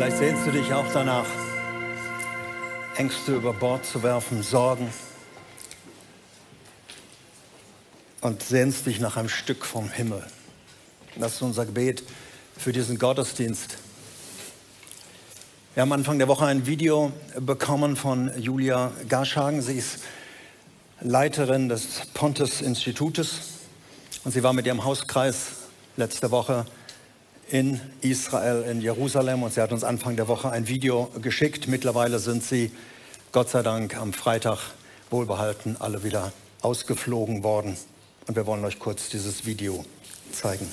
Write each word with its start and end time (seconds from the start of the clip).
Vielleicht 0.00 0.16
sehnst 0.16 0.46
du 0.46 0.50
dich 0.50 0.72
auch 0.72 0.90
danach, 0.94 1.26
Ängste 2.96 3.34
über 3.34 3.52
Bord 3.52 3.84
zu 3.84 4.02
werfen, 4.02 4.42
Sorgen 4.42 4.88
und 8.22 8.42
sehnst 8.42 8.86
dich 8.86 8.98
nach 8.98 9.18
einem 9.18 9.28
Stück 9.28 9.62
vom 9.66 9.90
Himmel. 9.90 10.24
Das 11.16 11.34
ist 11.34 11.42
unser 11.42 11.66
Gebet 11.66 12.02
für 12.56 12.72
diesen 12.72 12.98
Gottesdienst. 12.98 13.76
Wir 15.74 15.82
haben 15.82 15.92
Anfang 15.92 16.18
der 16.18 16.28
Woche 16.28 16.46
ein 16.46 16.64
Video 16.64 17.12
bekommen 17.38 17.94
von 17.94 18.30
Julia 18.40 18.92
Garschagen. 19.06 19.60
Sie 19.60 19.76
ist 19.76 19.98
Leiterin 21.02 21.68
des 21.68 22.06
Pontes-Institutes 22.14 23.40
und 24.24 24.32
sie 24.32 24.42
war 24.42 24.54
mit 24.54 24.64
ihrem 24.64 24.82
Hauskreis 24.82 25.48
letzte 25.98 26.30
Woche 26.30 26.64
in 27.50 27.80
Israel, 28.00 28.62
in 28.62 28.80
Jerusalem 28.80 29.42
und 29.42 29.52
sie 29.52 29.60
hat 29.60 29.72
uns 29.72 29.84
Anfang 29.84 30.16
der 30.16 30.28
Woche 30.28 30.50
ein 30.50 30.68
Video 30.68 31.10
geschickt. 31.20 31.66
Mittlerweile 31.68 32.18
sind 32.18 32.44
sie, 32.44 32.70
Gott 33.32 33.48
sei 33.48 33.62
Dank, 33.62 33.96
am 33.96 34.12
Freitag 34.12 34.58
wohlbehalten 35.10 35.76
alle 35.80 36.04
wieder 36.04 36.32
ausgeflogen 36.62 37.42
worden. 37.42 37.76
Und 38.26 38.36
wir 38.36 38.46
wollen 38.46 38.64
euch 38.64 38.78
kurz 38.78 39.08
dieses 39.08 39.44
Video 39.46 39.84
zeigen. 40.32 40.66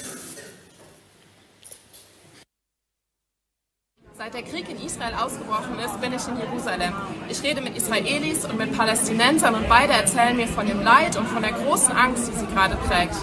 Seit 4.18 4.34
der 4.34 4.44
Krieg 4.44 4.70
in 4.70 4.84
Israel 4.84 5.14
ausgebrochen 5.14 5.80
ist, 5.80 6.02
bin 6.02 6.12
ich 6.12 6.28
in 6.28 6.38
Jerusalem. 6.38 6.94
Ich 7.30 7.42
rede 7.44 7.62
mit 7.62 7.78
Israelis 7.78 8.46
und 8.46 8.58
mit 8.58 8.76
Palästinensern 8.76 9.56
und 9.56 9.70
beide 9.70 9.94
erzählen 9.94 10.36
mir 10.36 10.48
von 10.48 10.68
dem 10.68 10.82
Leid 10.82 11.16
und 11.18 11.28
von 11.28 11.42
der 11.42 11.54
großen 11.54 11.92
Angst, 11.92 12.28
die 12.28 12.38
sie 12.38 12.48
gerade 12.48 12.76
prägt. 12.88 13.16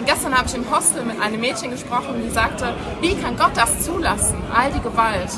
Und 0.00 0.06
gestern 0.06 0.34
habe 0.34 0.48
ich 0.48 0.54
im 0.54 0.64
Hostel 0.70 1.04
mit 1.04 1.20
einem 1.20 1.38
Mädchen 1.42 1.70
gesprochen, 1.70 2.22
die 2.24 2.30
sagte, 2.30 2.72
wie 3.02 3.14
kann 3.16 3.36
Gott 3.36 3.50
das 3.54 3.80
zulassen, 3.80 4.38
all 4.50 4.72
die 4.72 4.80
Gewalt? 4.80 5.28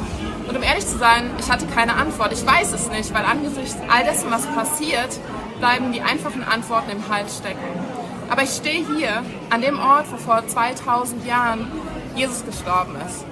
Und 0.48 0.56
um 0.56 0.62
ehrlich 0.62 0.86
zu 0.86 0.98
sein, 0.98 1.32
ich 1.40 1.50
hatte 1.50 1.66
keine 1.66 1.96
Antwort. 1.96 2.32
Ich 2.32 2.46
weiß 2.46 2.72
es 2.72 2.88
nicht, 2.88 3.12
weil 3.12 3.24
angesichts 3.24 3.77
all 3.92 4.04
dessen, 4.04 4.30
was 4.30 4.46
passiert, 4.46 5.19
bleiben 5.58 5.91
die 5.91 6.00
einfachen 6.00 6.44
Antworten 6.44 6.92
im 6.92 7.08
Hals 7.08 7.38
stecken. 7.38 7.58
Aber 8.30 8.44
ich 8.44 8.50
stehe 8.50 8.86
hier, 8.86 9.24
an 9.50 9.62
dem 9.62 9.80
Ort, 9.80 10.06
wo 10.12 10.16
vor 10.16 10.46
2000 10.46 11.26
Jahren 11.26 11.66
Jesus 12.14 12.47
gestorben 12.47 12.94
ist. 13.04 13.24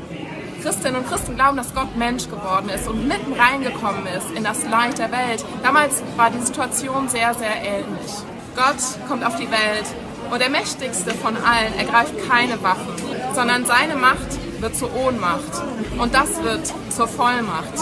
Christinnen 0.65 0.97
und 0.97 1.09
Christen 1.09 1.37
glauben, 1.37 1.59
dass 1.59 1.72
Gott 1.72 1.97
Mensch 1.97 2.28
geworden 2.28 2.70
ist 2.70 2.89
und 2.89 3.06
mitten 3.06 3.34
reingekommen 3.34 4.05
ist 4.06 4.33
in 4.37 4.42
das 4.42 4.65
Leid 4.69 4.98
der 4.98 5.12
Welt. 5.12 5.44
Damals 5.62 6.03
war 6.17 6.31
die 6.31 6.41
Situation 6.41 7.09
sehr, 7.09 7.34
sehr 7.34 7.55
ähnlich. 7.55 8.11
Gott 8.56 9.09
kommt 9.09 9.25
auf 9.25 9.37
die 9.37 9.48
Welt 9.50 9.87
und 10.31 10.41
der 10.41 10.50
mächtigste 10.50 11.11
von 11.12 11.36
allen 11.36 11.75
ergreift 11.78 12.14
keine 12.28 12.62
Waffen, 12.62 12.95
sondern 13.34 13.64
seine 13.64 13.97
Macht 13.97 14.39
wird 14.61 14.77
zur 14.77 14.95
Ohnmacht 14.95 15.62
und 15.98 16.14
das 16.14 16.42
wird 16.42 16.72
zur 16.91 17.09
Vollmacht. 17.09 17.75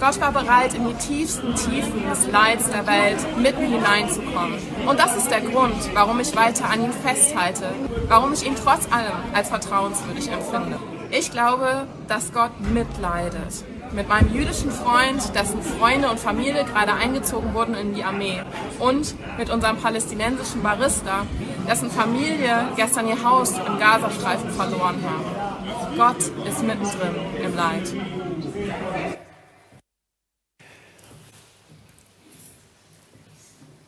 Gott 0.00 0.20
war 0.20 0.32
bereit, 0.32 0.74
in 0.74 0.88
die 0.88 0.94
tiefsten 0.94 1.54
Tiefen 1.54 2.08
des 2.08 2.26
Leids 2.28 2.70
der 2.70 2.86
Welt 2.86 3.18
mitten 3.38 3.66
hineinzukommen. 3.66 4.58
Und 4.86 4.98
das 4.98 5.16
ist 5.16 5.30
der 5.30 5.42
Grund, 5.42 5.76
warum 5.94 6.20
ich 6.20 6.34
weiter 6.34 6.68
an 6.68 6.84
ihm 6.84 6.92
festhalte, 6.92 7.66
warum 8.08 8.32
ich 8.32 8.46
ihn 8.46 8.56
trotz 8.56 8.90
allem 8.90 9.12
als 9.32 9.48
vertrauenswürdig 9.48 10.30
empfinde. 10.30 10.78
Ich 11.10 11.30
glaube, 11.30 11.86
dass 12.08 12.32
Gott 12.32 12.58
mitleidet. 12.72 13.64
Mit 13.94 14.08
meinem 14.08 14.32
jüdischen 14.32 14.70
Freund, 14.70 15.34
dessen 15.34 15.62
Freunde 15.62 16.08
und 16.08 16.18
Familie 16.18 16.64
gerade 16.64 16.94
eingezogen 16.94 17.52
wurden 17.52 17.74
in 17.74 17.94
die 17.94 18.02
Armee. 18.02 18.40
Und 18.78 19.14
mit 19.36 19.50
unserem 19.50 19.76
palästinensischen 19.76 20.62
Barista, 20.62 21.26
dessen 21.68 21.90
Familie 21.90 22.68
gestern 22.74 23.06
ihr 23.06 23.22
Haus 23.22 23.50
im 23.50 23.78
Gazastreifen 23.78 24.50
verloren 24.50 24.96
haben. 25.04 25.96
Gott 25.96 26.46
ist 26.46 26.62
mittendrin 26.62 27.14
im 27.42 27.54
Leid. 27.54 27.94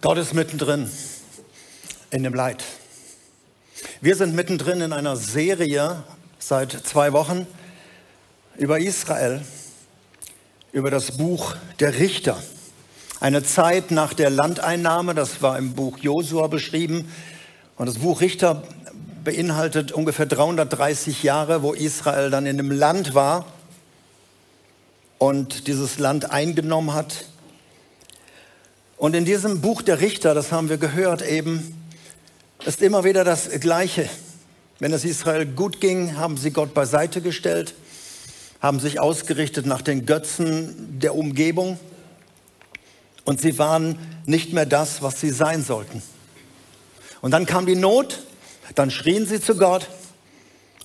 Gott 0.03 0.19
ist 0.19 0.35
mittendrin 0.35 0.91
in 2.11 2.23
dem 2.25 2.35
Leid. 2.35 2.63
Wir 4.03 4.17
sind 4.17 4.35
mittendrin 4.35 4.83
in 4.83 4.93
einer 4.93 5.17
Serie 5.17 6.05
seit 6.39 6.73
zwei 6.73 7.15
Wochen 7.15 7.47
über 8.59 8.79
Israel, 8.79 9.41
über 10.75 10.91
das 10.91 11.13
Buch 11.13 11.55
der 11.79 12.01
Richter. 12.01 12.37
Eine 13.21 13.45
Zeit 13.45 13.93
nach 13.93 14.13
der 14.13 14.29
Landeinnahme, 14.29 15.15
das 15.15 15.41
war 15.41 15.57
im 15.57 15.75
Buch 15.75 15.99
Josua 15.99 16.49
beschrieben. 16.49 17.13
Und 17.77 17.87
das 17.87 18.01
Buch 18.01 18.21
Richter 18.21 18.65
beinhaltet 19.23 19.93
ungefähr 19.93 20.27
330 20.27 21.23
Jahre, 21.23 21.63
wo 21.63 21.75
Israel 21.75 22.29
dann 22.29 22.45
in 22.45 22.59
einem 22.59 22.73
Land 22.73 23.15
war 23.15 23.47
und 25.19 25.69
dieses 25.69 26.01
Land 26.01 26.33
eingenommen 26.33 26.93
hat. 26.93 27.27
Und 28.97 29.15
in 29.15 29.25
diesem 29.25 29.61
Buch 29.61 29.81
der 29.81 30.01
Richter, 30.01 30.35
das 30.35 30.51
haben 30.51 30.69
wir 30.69 30.79
gehört 30.79 31.23
eben, 31.23 31.85
ist 32.67 32.83
immer 32.83 33.05
wieder 33.05 33.23
das 33.23 33.49
Gleiche. 33.61 34.09
Wenn 34.81 34.93
es 34.93 35.05
Israel 35.05 35.47
gut 35.47 35.81
ging, 35.81 36.17
haben 36.17 36.37
sie 36.37 36.51
Gott 36.51 36.75
beiseite 36.75 37.21
gestellt, 37.21 37.75
haben 38.61 38.81
sich 38.81 39.01
ausgerichtet 39.01 39.67
nach 39.67 39.83
den 39.83 40.07
Götzen 40.07 40.99
der 40.99 41.15
Umgebung 41.15 41.79
und 43.25 43.41
sie 43.41 43.59
waren 43.59 43.99
nicht 44.27 44.53
mehr 44.53 44.67
das, 44.67 45.03
was 45.03 45.21
sie 45.21 45.31
sein 45.31 45.63
sollten. 45.63 46.03
Und 47.21 47.31
dann 47.31 47.47
kam 47.47 47.67
die 47.67 47.77
Not, 47.77 48.21
dann 48.75 48.91
schrien 48.91 49.27
sie 49.27 49.41
zu 49.41 49.57
Gott 49.57 49.89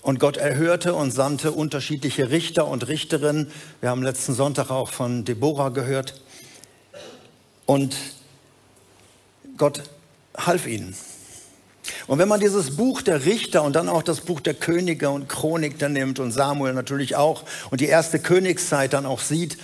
und 0.02 0.20
Gott 0.20 0.38
erhörte 0.38 0.94
und 0.94 1.12
sandte 1.12 1.52
unterschiedliche 1.52 2.30
Richter 2.30 2.68
und 2.68 2.88
Richterinnen. 2.88 3.52
Wir 3.82 3.90
haben 3.90 4.04
letzten 4.04 4.34
Sonntag 4.34 4.72
auch 4.72 4.90
von 4.90 5.26
Deborah 5.26 5.70
gehört. 5.70 6.22
Und 7.66 7.96
Gott 9.58 9.84
half 10.38 10.66
ihnen. 10.66 10.96
Und 12.08 12.20
wenn 12.20 12.28
man 12.28 12.40
dieses 12.40 12.76
Buch 12.76 13.02
der 13.02 13.26
Richter 13.26 13.64
und 13.64 13.76
dann 13.76 13.90
auch 13.90 14.04
das 14.04 14.22
Buch 14.22 14.40
der 14.40 14.54
Könige 14.54 15.10
und 15.10 15.30
Chronik 15.30 15.80
dann 15.80 15.94
nimmt 15.94 16.20
und 16.20 16.32
Samuel 16.32 16.74
natürlich 16.74 17.16
auch 17.16 17.44
und 17.72 17.82
die 17.82 17.88
erste 17.88 18.20
Königszeit 18.20 18.94
dann 18.94 19.06
auch 19.06 19.20
sieht, 19.20 19.58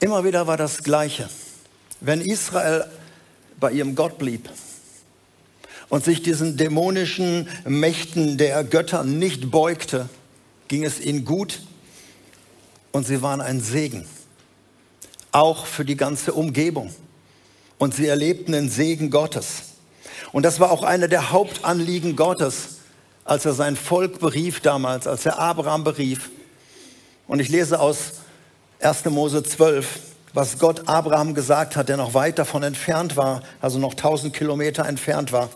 immer 0.00 0.24
wieder 0.24 0.46
war 0.46 0.56
das 0.56 0.82
Gleiche. 0.82 1.28
Wenn 2.00 2.20
Israel 2.20 2.84
bei 3.58 3.72
ihrem 3.72 3.94
Gott 3.94 4.18
blieb 4.18 4.48
und 5.88 6.04
sich 6.04 6.22
diesen 6.22 6.56
dämonischen 6.56 7.48
Mächten 7.64 8.36
der 8.36 8.64
Götter 8.64 9.04
nicht 9.04 9.50
beugte, 9.50 10.08
ging 10.68 10.84
es 10.84 11.00
ihnen 11.00 11.24
gut 11.24 11.60
und 12.92 13.06
sie 13.06 13.22
waren 13.22 13.40
ein 13.40 13.60
Segen, 13.60 14.06
auch 15.32 15.66
für 15.66 15.84
die 15.84 15.96
ganze 15.96 16.32
Umgebung. 16.32 16.94
Und 17.78 17.94
sie 17.94 18.06
erlebten 18.06 18.52
den 18.52 18.70
Segen 18.70 19.10
Gottes. 19.10 19.73
Und 20.34 20.42
das 20.42 20.58
war 20.58 20.72
auch 20.72 20.82
eine 20.82 21.08
der 21.08 21.30
Hauptanliegen 21.30 22.16
Gottes, 22.16 22.78
als 23.24 23.44
er 23.44 23.52
sein 23.52 23.76
Volk 23.76 24.18
berief 24.18 24.58
damals, 24.58 25.06
als 25.06 25.24
er 25.24 25.38
Abraham 25.38 25.84
berief. 25.84 26.28
Und 27.28 27.38
ich 27.38 27.50
lese 27.50 27.78
aus 27.78 28.14
1. 28.80 29.04
Mose 29.04 29.44
12, 29.44 30.00
was 30.32 30.58
Gott 30.58 30.88
Abraham 30.88 31.34
gesagt 31.34 31.76
hat, 31.76 31.88
der 31.88 31.98
noch 31.98 32.14
weit 32.14 32.40
davon 32.40 32.64
entfernt 32.64 33.16
war, 33.16 33.44
also 33.60 33.78
noch 33.78 33.92
1000 33.92 34.34
Kilometer 34.34 34.86
entfernt 34.86 35.30
war. 35.30 35.50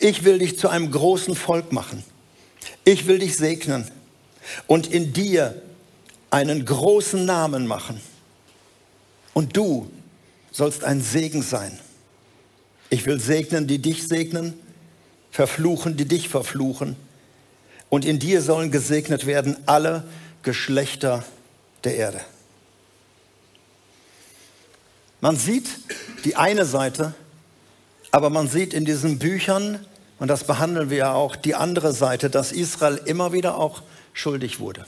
Ich 0.00 0.24
will 0.24 0.40
dich 0.40 0.58
zu 0.58 0.68
einem 0.68 0.90
großen 0.90 1.36
Volk 1.36 1.70
machen. 1.70 2.02
Ich 2.84 3.06
will 3.06 3.20
dich 3.20 3.36
segnen 3.36 3.88
und 4.66 4.88
in 4.88 5.12
dir 5.12 5.62
einen 6.32 6.64
großen 6.64 7.24
Namen 7.24 7.68
machen. 7.68 8.00
Und 9.34 9.56
du 9.56 9.88
sollst 10.50 10.82
ein 10.82 11.00
Segen 11.00 11.42
sein. 11.42 11.78
Ich 12.90 13.06
will 13.06 13.20
segnen, 13.20 13.68
die 13.68 13.78
dich 13.78 14.06
segnen, 14.06 14.54
verfluchen, 15.30 15.96
die 15.96 16.06
dich 16.06 16.28
verfluchen. 16.28 16.96
Und 17.88 18.04
in 18.04 18.18
dir 18.18 18.42
sollen 18.42 18.70
gesegnet 18.70 19.26
werden 19.26 19.56
alle 19.66 20.04
Geschlechter 20.42 21.24
der 21.84 21.96
Erde. 21.96 22.20
Man 25.20 25.36
sieht 25.36 25.68
die 26.24 26.36
eine 26.36 26.64
Seite, 26.64 27.14
aber 28.10 28.28
man 28.28 28.48
sieht 28.48 28.74
in 28.74 28.84
diesen 28.84 29.18
Büchern, 29.18 29.84
und 30.18 30.28
das 30.28 30.44
behandeln 30.44 30.90
wir 30.90 30.98
ja 30.98 31.12
auch, 31.14 31.36
die 31.36 31.54
andere 31.54 31.92
Seite, 31.92 32.28
dass 32.28 32.52
Israel 32.52 33.00
immer 33.04 33.32
wieder 33.32 33.56
auch 33.56 33.82
schuldig 34.12 34.60
wurde. 34.60 34.84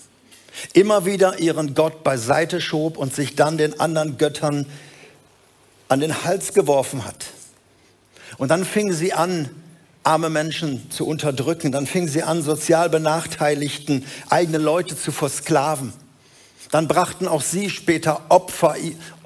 Immer 0.73 1.07
wieder 1.07 1.39
ihren 1.39 1.75
Gott 1.75 2.03
beiseite 2.03 2.61
schob 2.61 2.99
und 2.99 3.15
sich 3.15 3.37
dann 3.37 3.59
den 3.59 3.79
anderen 3.81 4.19
Göttern 4.19 4.67
an 5.89 6.01
den 6.01 6.25
Hals 6.25 6.53
geworfen 6.53 7.05
hat. 7.05 7.27
Und 8.39 8.49
dann 8.51 8.65
fingen 8.65 8.93
sie 8.93 9.13
an, 9.13 9.49
arme 10.05 10.31
Menschen 10.31 10.91
zu 10.91 11.07
unterdrücken. 11.07 11.73
Dann 11.73 11.87
fingen 11.87 12.09
sie 12.09 12.23
an, 12.23 12.43
sozial 12.43 12.89
benachteiligten 12.91 14.05
eigene 14.29 14.59
Leute 14.59 14.97
zu 14.97 15.13
versklaven. 15.13 15.93
Dann 16.71 16.89
brachten 16.89 17.29
auch 17.29 17.43
sie 17.43 17.69
später 17.69 18.23
Opfer, 18.31 18.77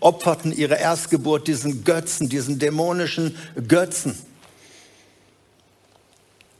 opferten 0.00 0.53
ihre 0.53 0.75
Erstgeburt 0.75 1.47
diesen 1.47 1.85
Götzen, 1.85 2.29
diesen 2.29 2.58
dämonischen 2.58 3.37
Götzen. 3.69 4.19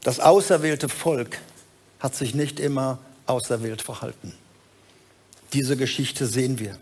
Das 0.01 0.21
auserwählte 0.21 0.87
Volk 0.87 1.39
hat 1.99 2.15
sich 2.15 2.33
nicht 2.33 2.61
immer 2.61 2.99
auserwählt 3.25 3.81
verhalten. 3.81 4.33
diese 5.51 5.75
Geschichte 5.75 6.25
sehen 6.25 6.59
wir. 6.59 6.77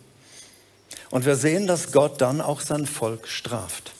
Und 1.09 1.25
wir 1.25 1.35
sehen, 1.35 1.65
dass 1.65 1.91
Gott 1.91 2.21
dann 2.21 2.41
auch 2.41 2.61
sein 2.61 2.85
Volk 2.85 3.27
straft. 3.27 3.94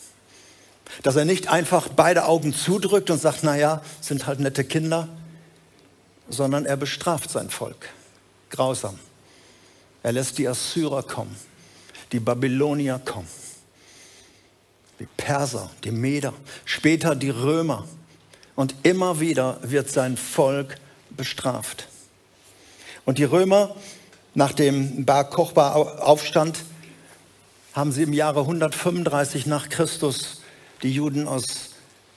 Dass 1.04 1.16
er 1.16 1.26
nicht 1.26 1.48
einfach 1.48 1.90
beide 1.90 2.26
Augen 2.26 2.54
zudrückt 2.54 3.10
und 3.10 3.20
sagt, 3.20 3.44
naja, 3.44 3.82
sind 4.02 4.28
halt 4.28 4.40
nette 4.40 4.64
Kinder, 4.64 5.10
sondern 6.30 6.66
er 6.66 6.78
bestraft 6.78 7.30
sein 7.30 7.50
Volk. 7.50 7.90
Grausam. 8.50 9.00
Er 10.04 10.12
lässt 10.12 10.38
die 10.38 10.48
Assyrer 10.48 11.04
kommen, 11.04 11.36
die 12.12 12.20
Babylonier 12.20 13.02
kommen, 13.04 13.28
die 15.00 15.08
Perser, 15.18 15.70
die 15.84 15.92
Meder, 15.92 16.34
später 16.64 17.16
die 17.16 17.32
Römer. 17.32 17.88
Und 18.56 18.76
immer 18.84 19.20
wieder 19.20 19.58
wird 19.64 19.90
sein 19.90 20.16
Volk 20.16 20.78
bestraft. 21.10 21.88
Und 23.04 23.18
die 23.18 23.24
Römer, 23.24 23.76
nach 24.34 24.54
dem 24.54 25.06
Bar 25.06 25.30
Kochba-Aufstand, 25.30 26.60
haben 27.74 27.92
sie 27.92 28.04
im 28.04 28.14
Jahre 28.14 28.42
135 28.42 29.48
nach 29.48 29.70
Christus 29.70 30.42
die 30.83 30.92
Juden 30.92 31.27
aus 31.27 31.72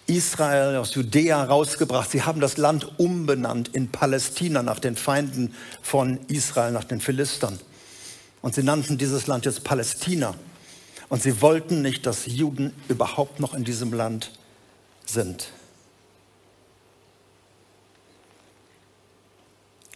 Israel, 0.07 0.77
aus 0.77 0.95
Judäa 0.95 1.45
rausgebracht. 1.45 2.11
Sie 2.11 2.23
haben 2.23 2.41
das 2.41 2.57
Land 2.57 2.99
umbenannt 2.99 3.69
in 3.69 3.93
Palästina 3.93 4.63
nach 4.63 4.79
den 4.79 4.97
Feinden 4.97 5.55
von 5.83 6.19
Israel, 6.29 6.73
nach 6.73 6.85
den 6.85 7.01
Philistern. 7.01 7.61
Und 8.41 8.55
sie 8.55 8.63
nannten 8.63 8.97
dieses 8.97 9.27
Land 9.27 9.45
jetzt 9.45 9.65
Palästina. 9.65 10.35
Und 11.11 11.23
sie 11.23 11.41
wollten 11.43 11.83
nicht, 11.83 12.07
dass 12.07 12.27
Juden 12.27 12.75
überhaupt 12.89 13.41
noch 13.41 13.55
in 13.55 13.65
diesem 13.65 13.93
Land 13.93 14.33
sind. 15.05 15.53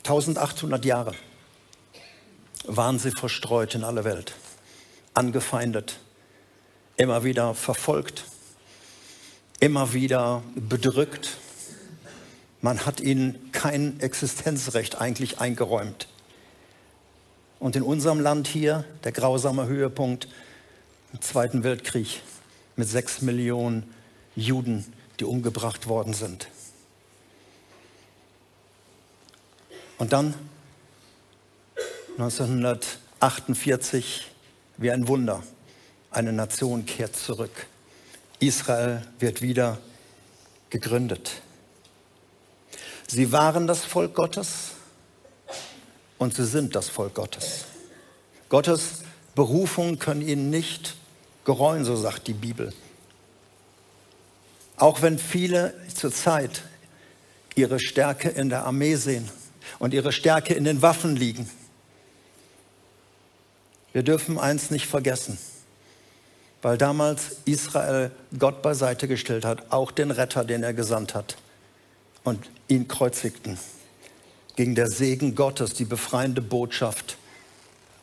1800 0.05 0.85
Jahre 0.85 1.15
waren 2.65 2.99
sie 2.99 3.13
verstreut 3.13 3.75
in 3.75 3.85
aller 3.85 4.05
Welt, 4.05 4.35
angefeindet, 5.15 6.01
immer 6.97 7.25
wieder 7.25 7.55
verfolgt, 7.55 8.25
immer 9.63 9.93
wieder 9.93 10.43
bedrückt. 10.57 11.37
Man 12.63 12.85
hat 12.85 13.01
ihnen 13.01 13.53
kein 13.53 14.01
Existenzrecht 14.01 15.01
eigentlich 15.01 15.39
eingeräumt. 15.39 16.09
Und 17.61 17.77
in 17.77 17.83
unserem 17.83 18.19
Land 18.19 18.49
hier 18.49 18.85
der 19.05 19.13
grausame 19.13 19.69
Höhepunkt 19.69 20.27
im 21.13 21.21
Zweiten 21.21 21.63
Weltkrieg 21.63 22.23
mit 22.75 22.89
sechs 22.89 23.23
Millionen 23.23 23.89
Juden, 24.35 24.93
die 25.21 25.25
umgebracht 25.25 25.87
worden 25.87 26.13
sind. 26.13 26.49
Und 29.97 30.13
dann 30.13 30.35
1948 32.19 34.27
wie 34.79 34.91
ein 34.91 35.07
Wunder, 35.07 35.45
eine 36.11 36.33
Nation 36.33 36.85
kehrt 36.85 37.15
zurück. 37.15 37.69
Israel 38.43 39.03
wird 39.19 39.41
wieder 39.41 39.79
gegründet. 40.71 41.43
Sie 43.07 43.31
waren 43.31 43.67
das 43.67 43.85
Volk 43.85 44.15
Gottes 44.15 44.73
und 46.19 46.35
sie 46.35 46.47
sind 46.47 46.75
das 46.75 46.89
Volk 46.89 47.15
Gottes. 47.15 47.65
Gottes 48.49 49.03
Berufungen 49.35 49.99
können 49.99 50.23
ihnen 50.23 50.51
nicht 50.51 50.97
gereuen, 51.45 51.85
so 51.85 51.97
sagt 51.97 52.27
die 52.27 52.33
Bibel. 52.33 52.73
Auch 54.77 55.03
wenn 55.03 55.19
viele 55.19 55.75
zurzeit 55.95 56.63
ihre 57.55 57.79
Stärke 57.79 58.29
in 58.29 58.49
der 58.49 58.65
Armee 58.65 58.97
sehen 58.97 59.31
und 59.79 59.95
ihre 59.95 60.13
Stärke 60.13 60.55
in 60.55 60.65
den 60.65 60.83
Waffen 60.83 61.17
liegen. 61.17 61.49
Wir 63.93 64.03
dürfen 64.03 64.39
eins 64.39 64.71
nicht 64.71 64.87
vergessen, 64.87 65.39
weil 66.63 66.79
damals 66.79 67.37
Israel 67.45 68.13
Gott 68.39 68.63
beiseite 68.63 69.09
gestellt 69.09 69.45
hat, 69.45 69.73
auch 69.73 69.91
den 69.91 70.11
Retter, 70.11 70.45
den 70.45 70.63
er 70.63 70.73
gesandt 70.73 71.15
hat, 71.15 71.37
und 72.25 72.49
ihn 72.69 72.87
kreuzigten. 72.87 73.59
Gegen 74.55 74.75
der 74.77 74.89
Segen 74.89 75.35
Gottes, 75.35 75.75
die 75.75 75.85
befreiende 75.85 76.41
Botschaft 76.41 77.17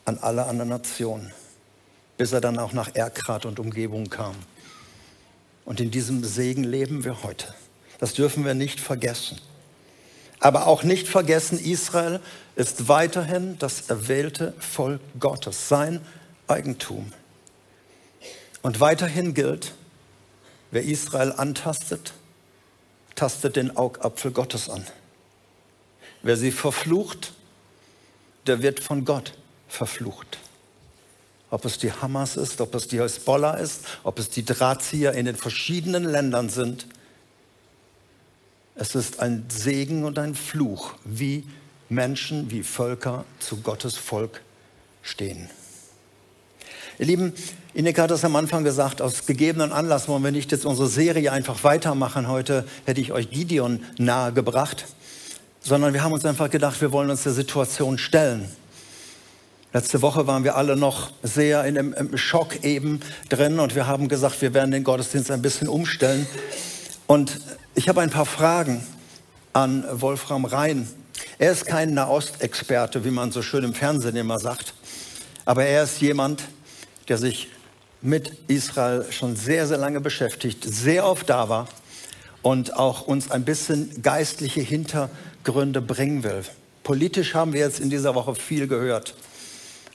an 0.04 0.18
alle 0.18 0.44
anderen 0.44 0.68
Nationen, 0.68 1.32
bis 2.18 2.32
er 2.32 2.40
dann 2.40 2.58
auch 2.58 2.72
nach 2.72 2.94
Erkrat 2.94 3.46
und 3.46 3.58
Umgebung 3.58 4.10
kam. 4.10 4.34
Und 5.64 5.80
in 5.80 5.90
diesem 5.90 6.22
Segen 6.24 6.64
leben 6.64 7.04
wir 7.04 7.22
heute. 7.22 7.54
Das 7.98 8.14
dürfen 8.14 8.44
wir 8.44 8.54
nicht 8.54 8.80
vergessen. 8.80 9.38
Aber 10.40 10.66
auch 10.66 10.82
nicht 10.82 11.06
vergessen, 11.06 11.58
Israel 11.58 12.20
ist 12.56 12.88
weiterhin 12.88 13.58
das 13.58 13.88
erwählte 13.88 14.54
Volk 14.58 15.00
Gottes, 15.18 15.68
sein 15.68 16.00
Eigentum. 16.48 17.12
Und 18.62 18.80
weiterhin 18.80 19.34
gilt, 19.34 19.72
wer 20.70 20.82
Israel 20.82 21.32
antastet, 21.32 22.12
tastet 23.14 23.56
den 23.56 23.76
Augapfel 23.76 24.30
Gottes 24.30 24.68
an. 24.68 24.86
Wer 26.22 26.36
sie 26.36 26.52
verflucht, 26.52 27.32
der 28.46 28.62
wird 28.62 28.80
von 28.80 29.04
Gott 29.04 29.34
verflucht. 29.68 30.38
Ob 31.50 31.64
es 31.64 31.78
die 31.78 31.92
Hamas 31.92 32.36
ist, 32.36 32.60
ob 32.60 32.74
es 32.74 32.88
die 32.88 33.00
Hezbollah 33.00 33.54
ist, 33.54 33.86
ob 34.04 34.18
es 34.18 34.30
die 34.30 34.44
Drahtzieher 34.44 35.12
in 35.12 35.26
den 35.26 35.36
verschiedenen 35.36 36.04
Ländern 36.04 36.48
sind– 36.48 36.86
es 38.80 38.94
ist 38.94 39.20
ein 39.20 39.44
Segen 39.50 40.04
und 40.04 40.18
ein 40.18 40.34
Fluch, 40.34 40.94
wie 41.04 41.44
Menschen, 41.90 42.50
wie 42.50 42.62
Völker 42.62 43.26
zu 43.38 43.58
Gottes 43.58 43.96
Volk 43.96 44.40
stehen. 45.02 45.50
Ihr 47.00 47.06
Lieben, 47.06 47.32
Ineke 47.72 48.02
hat 48.02 48.10
das 48.10 48.26
am 48.26 48.36
Anfang 48.36 48.62
gesagt, 48.62 49.00
aus 49.00 49.24
gegebenen 49.24 49.72
Anlass 49.72 50.06
wollen 50.06 50.22
wir 50.22 50.32
nicht 50.32 50.52
jetzt 50.52 50.66
unsere 50.66 50.86
Serie 50.86 51.32
einfach 51.32 51.64
weitermachen. 51.64 52.28
Heute 52.28 52.66
hätte 52.84 53.00
ich 53.00 53.10
euch 53.10 53.30
Gideon 53.30 53.82
nahegebracht, 53.96 54.84
sondern 55.62 55.94
wir 55.94 56.04
haben 56.04 56.12
uns 56.12 56.26
einfach 56.26 56.50
gedacht, 56.50 56.78
wir 56.82 56.92
wollen 56.92 57.08
uns 57.08 57.22
der 57.22 57.32
Situation 57.32 57.96
stellen. 57.96 58.50
Letzte 59.72 60.02
Woche 60.02 60.26
waren 60.26 60.44
wir 60.44 60.56
alle 60.56 60.76
noch 60.76 61.10
sehr 61.22 61.64
in 61.64 61.78
einem 61.78 62.18
Schock 62.18 62.64
eben 62.64 63.00
drin 63.30 63.60
und 63.60 63.74
wir 63.74 63.86
haben 63.86 64.08
gesagt, 64.08 64.42
wir 64.42 64.52
werden 64.52 64.70
den 64.70 64.84
Gottesdienst 64.84 65.30
ein 65.30 65.40
bisschen 65.40 65.68
umstellen. 65.68 66.26
Und 67.06 67.40
ich 67.74 67.88
habe 67.88 68.02
ein 68.02 68.10
paar 68.10 68.26
Fragen 68.26 68.86
an 69.54 69.86
Wolfram 69.90 70.44
Rhein. 70.44 70.86
Er 71.38 71.52
ist 71.52 71.64
kein 71.64 71.94
Nahostexperte, 71.94 73.06
wie 73.06 73.10
man 73.10 73.32
so 73.32 73.40
schön 73.40 73.64
im 73.64 73.72
Fernsehen 73.72 74.16
immer 74.16 74.38
sagt, 74.38 74.74
aber 75.46 75.64
er 75.64 75.84
ist 75.84 76.02
jemand, 76.02 76.40
der 76.40 76.46
sich 77.18 77.48
mit 78.02 78.32
Israel 78.48 79.04
schon 79.10 79.36
sehr, 79.36 79.66
sehr 79.66 79.78
lange 79.78 80.00
beschäftigt, 80.00 80.64
sehr 80.64 81.06
oft 81.06 81.28
da 81.28 81.48
war 81.48 81.68
und 82.42 82.76
auch 82.76 83.02
uns 83.02 83.30
ein 83.30 83.44
bisschen 83.44 84.02
geistliche 84.02 84.60
Hintergründe 84.60 85.82
bringen 85.82 86.22
will. 86.22 86.42
Politisch 86.82 87.34
haben 87.34 87.52
wir 87.52 87.60
jetzt 87.60 87.80
in 87.80 87.90
dieser 87.90 88.14
Woche 88.14 88.34
viel 88.34 88.66
gehört, 88.66 89.14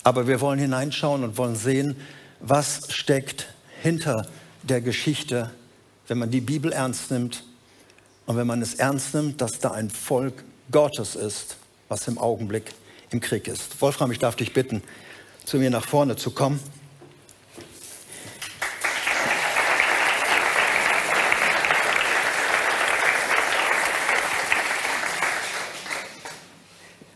aber 0.03 0.27
wir 0.27 0.39
wollen 0.41 0.59
hineinschauen 0.59 1.23
und 1.23 1.37
wollen 1.37 1.55
sehen, 1.55 1.95
was 2.39 2.93
steckt 2.93 3.47
hinter 3.81 4.27
der 4.61 4.81
Geschichte, 4.81 5.51
wenn 6.07 6.19
man 6.19 6.29
die 6.29 6.41
Bibel 6.41 6.71
ernst 6.71 7.09
nimmt 7.09 7.43
und 8.27 8.37
wenn 8.37 8.47
man 8.47 8.61
es 8.61 8.75
ernst 8.75 9.15
nimmt, 9.15 9.41
dass 9.41 9.59
da 9.59 9.71
ein 9.71 9.89
Volk 9.89 10.43
Gottes 10.71 11.15
ist, 11.15 11.57
was 11.89 12.07
im 12.07 12.17
Augenblick 12.17 12.73
im 13.11 13.19
Krieg 13.19 13.47
ist. 13.47 13.81
Wolfram, 13.81 14.11
ich 14.11 14.19
darf 14.19 14.35
dich 14.35 14.53
bitten, 14.53 14.83
zu 15.45 15.57
mir 15.57 15.69
nach 15.69 15.87
vorne 15.87 16.15
zu 16.15 16.31
kommen. 16.31 16.59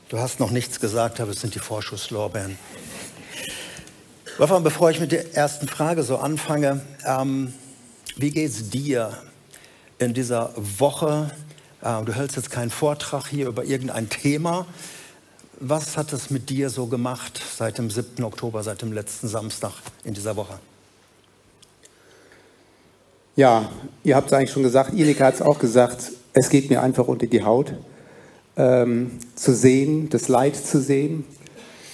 Du 0.09 0.17
hast 0.17 0.39
noch 0.39 0.49
nichts 0.49 0.79
gesagt, 0.79 1.19
aber 1.19 1.29
es 1.29 1.39
sind 1.39 1.53
die 1.53 1.59
Vorschusslorbeeren. 1.59 2.57
Wolfram, 4.39 4.63
bevor 4.63 4.89
ich 4.89 4.99
mit 4.99 5.11
der 5.11 5.35
ersten 5.35 5.67
Frage 5.67 6.01
so 6.01 6.17
anfange, 6.17 6.81
ähm, 7.05 7.53
wie 8.15 8.31
geht 8.31 8.49
es 8.49 8.71
dir 8.71 9.15
in 9.99 10.15
dieser 10.15 10.51
Woche. 10.55 11.29
Äh, 11.83 12.03
du 12.05 12.13
hältst 12.15 12.37
jetzt 12.37 12.49
keinen 12.49 12.71
Vortrag 12.71 13.27
hier 13.27 13.45
über 13.45 13.65
irgendein 13.65 14.09
Thema. 14.09 14.65
Was 15.59 15.95
hat 15.95 16.11
es 16.11 16.31
mit 16.31 16.49
dir 16.49 16.71
so 16.71 16.87
gemacht 16.87 17.39
seit 17.55 17.77
dem 17.77 17.91
7. 17.91 18.23
Oktober, 18.23 18.63
seit 18.63 18.81
dem 18.81 18.91
letzten 18.91 19.27
Samstag 19.27 19.73
in 20.03 20.15
dieser 20.15 20.35
Woche? 20.35 20.57
Ja, 23.35 23.69
ihr 24.03 24.15
habt 24.15 24.25
es 24.25 24.33
eigentlich 24.33 24.51
schon 24.51 24.63
gesagt, 24.63 24.91
Inika 24.91 25.25
hat 25.25 25.35
es 25.35 25.41
auch 25.43 25.59
gesagt, 25.59 26.13
es 26.33 26.49
geht 26.49 26.71
mir 26.71 26.81
einfach 26.81 27.07
unter 27.07 27.27
die 27.27 27.43
Haut. 27.43 27.75
Ähm, 28.59 29.11
zu 29.33 29.55
sehen, 29.55 30.09
das 30.09 30.27
Leid 30.27 30.55
zu 30.55 30.79
sehen, 30.79 31.23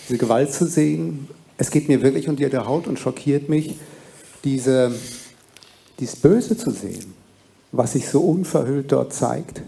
diese 0.09 0.17
Gewalt 0.17 0.51
zu 0.51 0.67
sehen. 0.67 1.29
Es 1.57 1.71
geht 1.71 1.87
mir 1.87 2.01
wirklich 2.01 2.27
unter 2.27 2.49
die 2.49 2.57
Haut 2.57 2.87
und 2.87 2.99
schockiert 2.99 3.47
mich, 3.47 3.77
diese, 4.43 4.91
dieses 5.99 6.17
Böse 6.17 6.57
zu 6.57 6.71
sehen 6.71 7.15
was 7.77 7.93
sich 7.93 8.09
so 8.09 8.21
unverhüllt 8.21 8.91
dort 8.91 9.13
zeigt, 9.13 9.61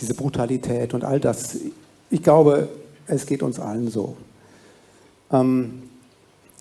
diese 0.00 0.14
Brutalität 0.14 0.94
und 0.94 1.04
all 1.04 1.20
das. 1.20 1.56
Ich 2.10 2.22
glaube, 2.22 2.68
es 3.06 3.26
geht 3.26 3.42
uns 3.42 3.58
allen 3.58 3.90
so. 3.90 4.16
Ähm, 5.32 5.82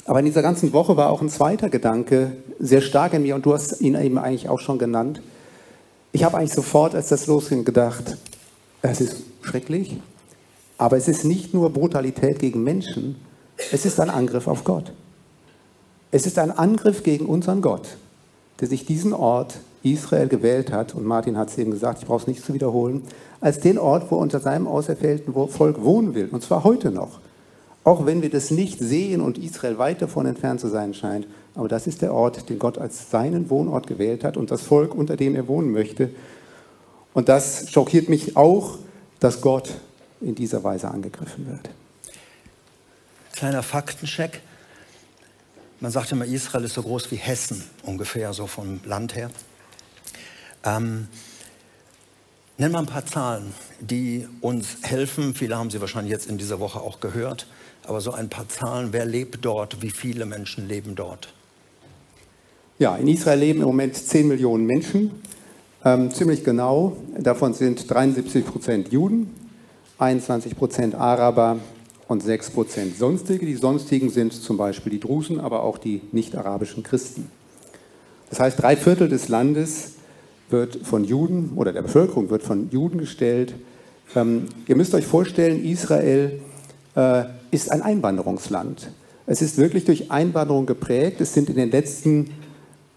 aber 0.06 0.20
in 0.20 0.26
dieser 0.26 0.42
ganzen 0.42 0.74
Woche 0.74 0.98
war 0.98 1.10
auch 1.10 1.22
ein 1.22 1.30
zweiter 1.30 1.70
Gedanke 1.70 2.32
sehr 2.60 2.82
stark 2.82 3.14
in 3.14 3.24
mir 3.24 3.36
und 3.36 3.46
du 3.46 3.54
hast 3.54 3.80
ihn 3.82 3.96
eben 3.96 4.18
eigentlich 4.18 4.50
auch 4.50 4.60
schon 4.60 4.80
genannt. 4.80 5.22
Ich 6.12 6.24
habe 6.24 6.38
eigentlich 6.38 6.54
sofort, 6.54 6.96
als 6.96 7.10
das 7.10 7.28
losging, 7.28 7.64
gedacht, 7.64 8.18
es 8.82 9.02
ist 9.02 9.18
schrecklich, 9.42 9.98
aber 10.78 10.98
es 10.98 11.08
ist 11.08 11.26
nicht 11.26 11.54
nur 11.54 11.70
Brutalität 11.70 12.40
gegen 12.40 12.64
Menschen, 12.64 13.16
es 13.72 13.86
ist 13.86 14.00
ein 14.00 14.10
Angriff 14.10 14.48
auf 14.48 14.64
Gott. 14.64 14.92
Es 16.12 16.26
ist 16.26 16.40
ein 16.40 16.52
Angriff 16.52 17.04
gegen 17.04 17.26
unseren 17.26 17.62
Gott, 17.62 17.88
der 18.60 18.68
sich 18.68 18.86
diesen 18.86 19.14
Ort 19.14 19.60
Israel 19.84 20.28
gewählt 20.28 20.72
hat, 20.72 20.96
und 20.96 21.06
Martin 21.06 21.38
hat 21.38 21.50
es 21.50 21.58
eben 21.58 21.72
gesagt, 21.72 22.02
ich 22.02 22.08
brauche 22.08 22.22
es 22.22 22.28
nicht 22.28 22.44
zu 22.44 22.54
wiederholen, 22.54 23.04
als 23.42 23.60
den 23.60 23.78
Ort, 23.78 24.10
wo 24.10 24.16
er 24.16 24.22
unter 24.22 24.40
seinem 24.40 24.68
auserwählten 24.68 25.34
Volk 25.34 25.84
wohnen 25.84 26.16
will, 26.16 26.30
und 26.32 26.44
zwar 26.44 26.64
heute 26.64 26.92
noch. 26.92 27.20
Auch 27.84 28.06
wenn 28.06 28.22
wir 28.22 28.30
das 28.30 28.52
nicht 28.52 28.80
sehen 28.80 29.22
und 29.22 29.38
Israel 29.38 29.78
weit 29.78 30.02
davon 30.02 30.26
entfernt 30.26 30.60
zu 30.60 30.68
sein 30.68 30.94
scheint, 30.94 31.28
aber 31.56 31.68
das 31.68 31.88
ist 31.88 32.02
der 32.02 32.14
Ort, 32.14 32.50
den 32.50 32.60
Gott 32.60 32.78
als 32.78 33.10
seinen 33.10 33.50
Wohnort 33.50 33.88
gewählt 33.88 34.24
hat 34.24 34.38
und 34.38 34.52
das 34.52 34.62
Volk, 34.62 34.94
unter 34.94 35.16
dem 35.16 35.36
er 35.36 35.48
wohnen 35.48 35.72
möchte. 35.72 36.10
Und 37.14 37.30
das 37.30 37.72
schockiert 37.72 38.10
mich 38.10 38.38
auch, 38.38 38.80
dass 39.20 39.42
Gott 39.42 39.74
in 40.22 40.36
dieser 40.36 40.64
Weise 40.64 40.90
angegriffen 40.90 41.48
wird. 41.48 41.70
Kleiner 43.34 43.64
Faktencheck. 43.64 44.42
Man 45.80 45.92
sagt 45.92 46.12
immer, 46.12 46.26
Israel 46.26 46.66
ist 46.66 46.74
so 46.74 46.84
groß 46.84 47.10
wie 47.12 47.16
Hessen, 47.16 47.64
ungefähr 47.84 48.34
so 48.34 48.48
vom 48.48 48.82
Land 48.86 49.16
her. 49.16 49.32
Ähm, 50.66 51.08
Nenn 52.60 52.74
mal 52.74 52.80
ein 52.80 52.88
paar 52.88 53.06
Zahlen, 53.06 53.54
die 53.80 54.28
uns 54.42 54.80
helfen. 54.82 55.34
Viele 55.34 55.56
haben 55.56 55.70
Sie 55.70 55.80
wahrscheinlich 55.80 56.12
jetzt 56.12 56.28
in 56.28 56.38
dieser 56.38 56.60
Woche 56.60 56.82
auch 56.82 57.00
gehört. 57.00 57.48
Aber 57.86 58.02
so 58.02 58.12
ein 58.12 58.28
paar 58.28 58.50
Zahlen, 58.50 58.92
wer 58.92 59.06
lebt 59.06 59.46
dort, 59.46 59.82
wie 59.82 59.92
viele 59.92 60.26
Menschen 60.26 60.68
leben 60.68 60.94
dort? 60.94 61.34
Ja, 62.78 62.98
in 62.98 63.08
Israel 63.08 63.40
leben 63.40 63.62
im 63.62 63.68
Moment 63.68 63.96
10 63.96 64.28
Millionen 64.28 64.66
Menschen, 64.66 65.22
ähm, 65.86 66.12
ziemlich 66.12 66.44
genau. 66.44 66.98
Davon 67.18 67.54
sind 67.54 67.90
73 67.90 68.46
Prozent 68.46 68.92
Juden, 68.92 69.34
21 69.98 70.58
Prozent 70.58 70.96
Araber 70.96 71.58
und 72.08 72.22
6 72.22 72.50
Prozent 72.52 72.98
Sonstige. 72.98 73.46
Die 73.46 73.56
Sonstigen 73.56 74.10
sind 74.10 74.34
zum 74.34 74.58
Beispiel 74.58 74.92
die 74.92 75.00
Drusen, 75.00 75.40
aber 75.40 75.64
auch 75.64 75.78
die 75.78 76.02
nicht-arabischen 76.12 76.84
Christen. 76.84 77.30
Das 78.30 78.40
heißt, 78.40 78.62
drei 78.62 78.76
Viertel 78.76 79.08
des 79.08 79.30
Landes 79.30 79.94
wird 80.50 80.76
von 80.84 81.04
Juden 81.06 81.54
oder 81.56 81.72
der 81.72 81.84
Bevölkerung 81.84 82.30
wird 82.30 82.44
von 82.44 82.70
Juden 82.72 82.98
gestellt. 82.98 83.54
Ähm, 84.16 84.48
ihr 84.68 84.76
müsst 84.76 84.94
euch 84.94 85.06
vorstellen, 85.06 85.64
Israel 85.64 86.42
äh, 86.96 87.24
ist 87.52 87.72
ein 87.72 87.82
Einwanderungsland. 87.82 88.92
Es 89.28 89.42
ist 89.42 89.58
wirklich 89.58 89.86
durch 89.86 90.12
Einwanderung 90.12 90.66
geprägt. 90.66 91.22
Es 91.22 91.34
sind 91.34 91.50
in 91.50 91.56
den 91.56 91.72
letzten, 91.72 92.32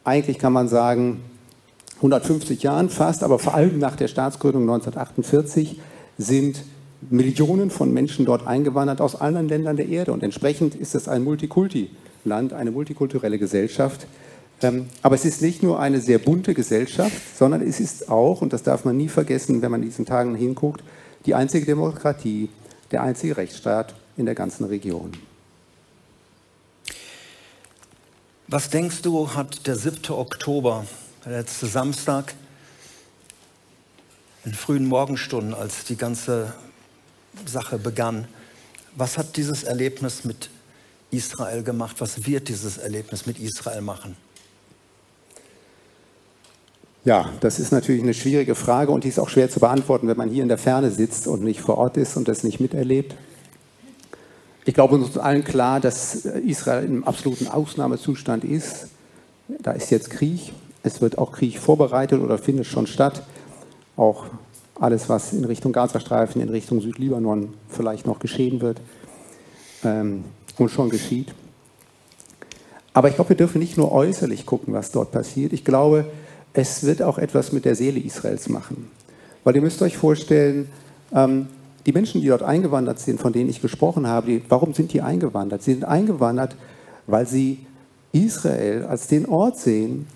eigentlich 0.02 0.38
kann 0.38 0.52
man 0.52 0.66
sagen, 0.66 1.20
150 2.02 2.64
Jahren 2.64 2.90
fast, 2.90 3.22
aber 3.22 3.38
vor 3.38 3.54
allem 3.54 3.78
nach 3.78 3.94
der 3.94 4.08
Staatsgründung 4.08 4.62
1948 4.62 5.80
sind 6.18 6.64
Millionen 7.10 7.70
von 7.70 7.92
Menschen 7.92 8.24
dort 8.24 8.44
eingewandert 8.44 9.00
aus 9.00 9.14
allen 9.14 9.48
Ländern 9.48 9.76
der 9.76 9.88
Erde. 9.88 10.12
Und 10.12 10.24
entsprechend 10.24 10.74
ist 10.74 10.96
es 10.96 11.06
ein 11.06 11.22
Multikulti-Land, 11.22 12.52
eine 12.52 12.72
multikulturelle 12.72 13.38
Gesellschaft. 13.38 14.06
Ähm, 14.62 14.86
aber 15.02 15.14
es 15.14 15.24
ist 15.24 15.42
nicht 15.42 15.62
nur 15.62 15.78
eine 15.78 16.00
sehr 16.00 16.18
bunte 16.18 16.54
Gesellschaft, 16.54 17.16
sondern 17.36 17.62
es 17.62 17.78
ist 17.78 18.08
auch, 18.08 18.42
und 18.42 18.52
das 18.52 18.64
darf 18.64 18.84
man 18.84 18.96
nie 18.96 19.08
vergessen, 19.08 19.62
wenn 19.62 19.70
man 19.70 19.82
in 19.82 19.88
diesen 19.88 20.06
Tagen 20.06 20.34
hinguckt, 20.34 20.82
die 21.24 21.34
einzige 21.34 21.66
Demokratie, 21.66 22.48
der 22.90 23.02
einzige 23.02 23.36
Rechtsstaat 23.36 23.94
in 24.16 24.26
der 24.26 24.34
ganzen 24.34 24.64
Region. 24.64 25.12
Was 28.48 28.70
denkst 28.70 29.02
du, 29.02 29.30
hat 29.30 29.66
der 29.66 29.76
7. 29.76 30.10
Oktober, 30.10 30.84
der 31.24 31.32
letzte 31.32 31.66
Samstag, 31.66 32.34
in 34.44 34.54
frühen 34.54 34.86
Morgenstunden, 34.86 35.54
als 35.54 35.84
die 35.84 35.96
ganze 35.96 36.52
Sache 37.46 37.78
begann, 37.78 38.26
was 38.96 39.16
hat 39.16 39.36
dieses 39.36 39.62
Erlebnis 39.62 40.24
mit 40.24 40.50
Israel 41.10 41.62
gemacht? 41.62 41.96
Was 42.00 42.26
wird 42.26 42.48
dieses 42.48 42.78
Erlebnis 42.78 43.26
mit 43.26 43.38
Israel 43.38 43.80
machen? 43.80 44.16
Ja, 47.04 47.32
das 47.40 47.58
ist 47.58 47.72
natürlich 47.72 48.02
eine 48.02 48.14
schwierige 48.14 48.54
Frage 48.54 48.92
und 48.92 49.04
die 49.04 49.08
ist 49.08 49.18
auch 49.18 49.28
schwer 49.28 49.50
zu 49.50 49.60
beantworten, 49.60 50.08
wenn 50.08 50.16
man 50.16 50.28
hier 50.28 50.42
in 50.42 50.48
der 50.48 50.58
Ferne 50.58 50.90
sitzt 50.90 51.26
und 51.26 51.42
nicht 51.42 51.60
vor 51.60 51.78
Ort 51.78 51.96
ist 51.96 52.16
und 52.16 52.28
das 52.28 52.44
nicht 52.44 52.60
miterlebt. 52.60 53.14
Ich 54.64 54.74
glaube, 54.74 54.94
uns 54.94 55.08
ist 55.08 55.18
allen 55.18 55.42
klar, 55.42 55.80
dass 55.80 56.14
Israel 56.14 56.84
im 56.84 57.04
absoluten 57.04 57.48
Ausnahmezustand 57.48 58.44
ist. 58.44 58.86
Da 59.48 59.72
ist 59.72 59.90
jetzt 59.90 60.10
Krieg. 60.10 60.52
Es 60.82 61.00
wird 61.00 61.18
auch 61.18 61.32
Krieg 61.32 61.58
vorbereitet 61.58 62.20
oder 62.20 62.38
findet 62.38 62.66
schon 62.66 62.86
statt. 62.86 63.22
Auch 63.96 64.26
alles, 64.80 65.08
was 65.08 65.32
in 65.32 65.44
Richtung 65.44 65.72
Gazastreifen, 65.72 66.42
in 66.42 66.48
Richtung 66.48 66.80
Südlibanon 66.80 67.54
vielleicht 67.68 68.06
noch 68.06 68.18
geschehen 68.18 68.60
wird 68.60 68.80
ähm, 69.84 70.24
und 70.58 70.70
schon 70.70 70.90
geschieht. 70.90 71.34
Aber 72.94 73.08
ich 73.08 73.14
glaube, 73.14 73.30
wir 73.30 73.36
dürfen 73.36 73.60
nicht 73.60 73.76
nur 73.76 73.92
äußerlich 73.92 74.44
gucken, 74.44 74.74
was 74.74 74.90
dort 74.90 75.12
passiert. 75.12 75.52
Ich 75.52 75.64
glaube, 75.64 76.06
es 76.52 76.84
wird 76.84 77.00
auch 77.00 77.18
etwas 77.18 77.52
mit 77.52 77.64
der 77.64 77.74
Seele 77.74 78.00
Israels 78.00 78.48
machen. 78.48 78.90
Weil 79.44 79.56
ihr 79.56 79.62
müsst 79.62 79.80
euch 79.82 79.96
vorstellen, 79.96 80.68
ähm, 81.14 81.46
die 81.86 81.92
Menschen, 81.92 82.20
die 82.20 82.28
dort 82.28 82.42
eingewandert 82.42 82.98
sind, 82.98 83.20
von 83.20 83.32
denen 83.32 83.50
ich 83.50 83.62
gesprochen 83.62 84.06
habe, 84.06 84.26
die, 84.26 84.42
warum 84.48 84.74
sind 84.74 84.92
die 84.92 85.00
eingewandert? 85.00 85.62
Sie 85.62 85.72
sind 85.72 85.84
eingewandert, 85.84 86.56
weil 87.06 87.26
sie 87.26 87.66
Israel 88.12 88.84
als 88.84 89.08
den 89.08 89.26
Ort 89.26 89.58
sehen, 89.58 90.06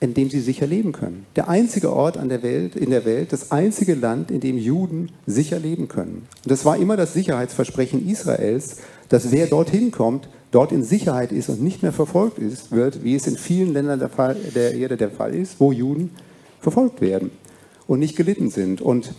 in 0.00 0.14
dem 0.14 0.30
sie 0.30 0.40
sicher 0.40 0.66
leben 0.66 0.92
können. 0.92 1.26
Der 1.34 1.48
einzige 1.48 1.92
Ort 1.92 2.16
an 2.16 2.28
der 2.28 2.42
Welt, 2.42 2.76
in 2.76 2.90
der 2.90 3.04
Welt, 3.04 3.32
das 3.32 3.50
einzige 3.50 3.94
Land, 3.94 4.30
in 4.30 4.40
dem 4.40 4.56
Juden 4.56 5.10
sicher 5.26 5.58
leben 5.58 5.88
können. 5.88 6.28
Und 6.44 6.50
das 6.50 6.64
war 6.64 6.76
immer 6.76 6.96
das 6.96 7.14
Sicherheitsversprechen 7.14 8.08
Israels, 8.08 8.76
dass 9.08 9.32
wer 9.32 9.46
dorthin 9.46 9.90
kommt, 9.90 10.28
dort 10.52 10.70
in 10.70 10.84
Sicherheit 10.84 11.32
ist 11.32 11.48
und 11.48 11.62
nicht 11.62 11.82
mehr 11.82 11.92
verfolgt 11.92 12.38
ist, 12.38 12.70
wird, 12.70 13.02
wie 13.02 13.16
es 13.16 13.26
in 13.26 13.36
vielen 13.36 13.72
Ländern 13.72 13.98
der, 13.98 14.08
Fall, 14.08 14.36
der 14.54 14.74
Erde 14.74 14.96
der 14.96 15.10
Fall 15.10 15.34
ist, 15.34 15.58
wo 15.58 15.72
Juden 15.72 16.10
verfolgt 16.60 17.00
werden 17.00 17.30
und 17.86 17.98
nicht 17.98 18.16
gelitten 18.16 18.50
sind. 18.50 18.80
Und 18.80 19.12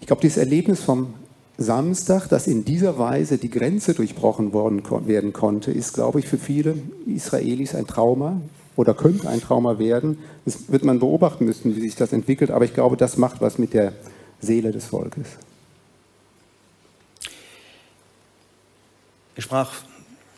ich 0.00 0.06
glaube, 0.06 0.22
dieses 0.22 0.38
Erlebnis 0.38 0.80
vom 0.80 1.14
Samstag, 1.58 2.28
dass 2.28 2.46
in 2.46 2.64
dieser 2.64 2.98
Weise 2.98 3.38
die 3.38 3.50
Grenze 3.50 3.94
durchbrochen 3.94 4.52
worden, 4.52 4.82
werden 5.06 5.32
konnte, 5.32 5.72
ist, 5.72 5.94
glaube 5.94 6.20
ich, 6.20 6.26
für 6.26 6.38
viele 6.38 6.76
Israelis 7.06 7.74
ein 7.74 7.86
Trauma 7.86 8.40
oder 8.76 8.94
könnte 8.94 9.28
ein 9.28 9.40
Trauma 9.40 9.78
werden. 9.78 10.18
Das 10.44 10.70
wird 10.70 10.84
man 10.84 10.98
beobachten 10.98 11.44
müssen, 11.44 11.76
wie 11.76 11.80
sich 11.80 11.94
das 11.94 12.12
entwickelt, 12.12 12.50
aber 12.50 12.64
ich 12.64 12.74
glaube, 12.74 12.96
das 12.96 13.16
macht 13.16 13.40
was 13.40 13.58
mit 13.58 13.74
der 13.74 13.92
Seele 14.40 14.72
des 14.72 14.86
Volkes. 14.86 15.26
Ich 19.34 19.44
sprach 19.44 19.72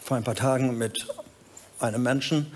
vor 0.01 0.17
ein 0.17 0.25
paar 0.25 0.35
Tagen 0.35 0.79
mit 0.79 1.09
einem 1.81 2.03
Menschen, 2.03 2.53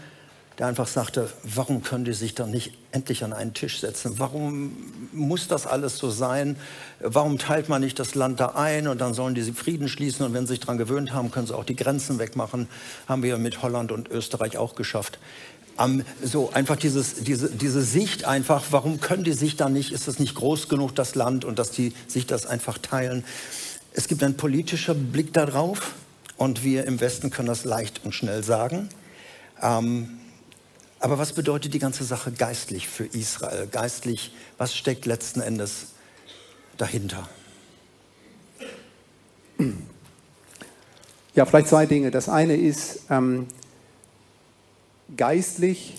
der 0.59 0.67
einfach 0.67 0.89
sagte, 0.89 1.31
warum 1.45 1.83
können 1.83 2.05
die 2.05 2.13
sich 2.13 2.35
dann 2.35 2.51
nicht 2.51 2.73
endlich 2.91 3.23
an 3.23 3.33
einen 3.33 3.55
Tisch 3.55 3.81
setzen? 3.81 4.15
Warum 4.19 4.77
muss 5.13 5.47
das 5.47 5.69
alles 5.69 5.99
so 5.99 6.11
sein? 6.11 6.57
Warum 6.99 7.39
teilt 7.39 7.69
man 7.69 7.81
nicht 7.81 7.99
das 8.01 8.17
Land 8.17 8.41
da 8.41 8.49
ein 8.57 8.89
und 8.89 9.01
dann 9.01 9.15
sollen 9.15 9.37
die 9.37 9.53
Frieden 9.53 9.89
schließen 9.89 10.27
und 10.27 10.35
wenn 10.35 10.47
sie 10.47 10.55
sich 10.55 10.61
daran 10.61 10.77
gewöhnt 10.77 11.13
haben, 11.13 11.31
können 11.31 11.47
sie 11.47 11.57
auch 11.57 11.65
die 11.65 11.77
Grenzen 11.77 12.19
wegmachen? 12.19 12.69
Haben 13.07 13.23
wir 13.23 13.39
mit 13.39 13.63
Holland 13.63 13.93
und 13.93 14.09
Österreich 14.09 14.59
auch 14.59 14.75
geschafft. 14.75 15.21
Um, 15.77 16.03
so 16.25 16.51
einfach 16.53 16.75
dieses, 16.75 17.23
diese, 17.23 17.51
diese 17.51 17.83
Sicht 17.83 18.25
einfach, 18.25 18.65
warum 18.73 19.01
können 19.01 19.23
die 19.23 19.33
sich 19.33 19.55
da 19.55 19.69
nicht, 19.69 19.93
ist 19.93 20.09
es 20.09 20.19
nicht 20.19 20.35
groß 20.35 20.69
genug, 20.69 20.97
das 20.97 21.15
Land 21.15 21.45
und 21.45 21.61
dass 21.61 21.71
die 21.71 21.93
sich 22.09 22.27
das 22.27 22.47
einfach 22.47 22.79
teilen? 22.79 23.25
Es 23.93 24.09
gibt 24.09 24.25
einen 24.25 24.37
politischen 24.37 25.13
Blick 25.13 25.33
darauf 25.33 25.93
und 26.37 26.65
wir 26.65 26.85
im 26.85 27.01
Westen 27.01 27.31
können 27.31 27.47
das 27.47 27.65
leicht 27.65 28.01
und 28.05 28.13
schnell 28.13 28.43
sagen. 28.43 28.89
Ähm, 29.63 30.18
aber 31.01 31.19
was 31.19 31.33
bedeutet 31.33 31.75
die 31.75 31.79
ganze 31.79 32.05
Sache 32.05 32.33
geistlich 32.33 32.89
für 32.89 33.05
Israel? 33.05 33.69
Geistlich, 33.71 34.33
was 34.57 34.75
steckt 34.75 35.07
letzten 35.07 35.41
Endes 35.41 35.89
dahinter? 36.77 37.29
Ja, 41.35 41.45
vielleicht 41.47 41.69
zwei 41.69 41.87
Dinge. 41.87 42.11
Das 42.11 42.29
eine 42.29 42.57
ist, 42.57 43.03
ähm, 43.11 43.47
geistlich 45.17 45.95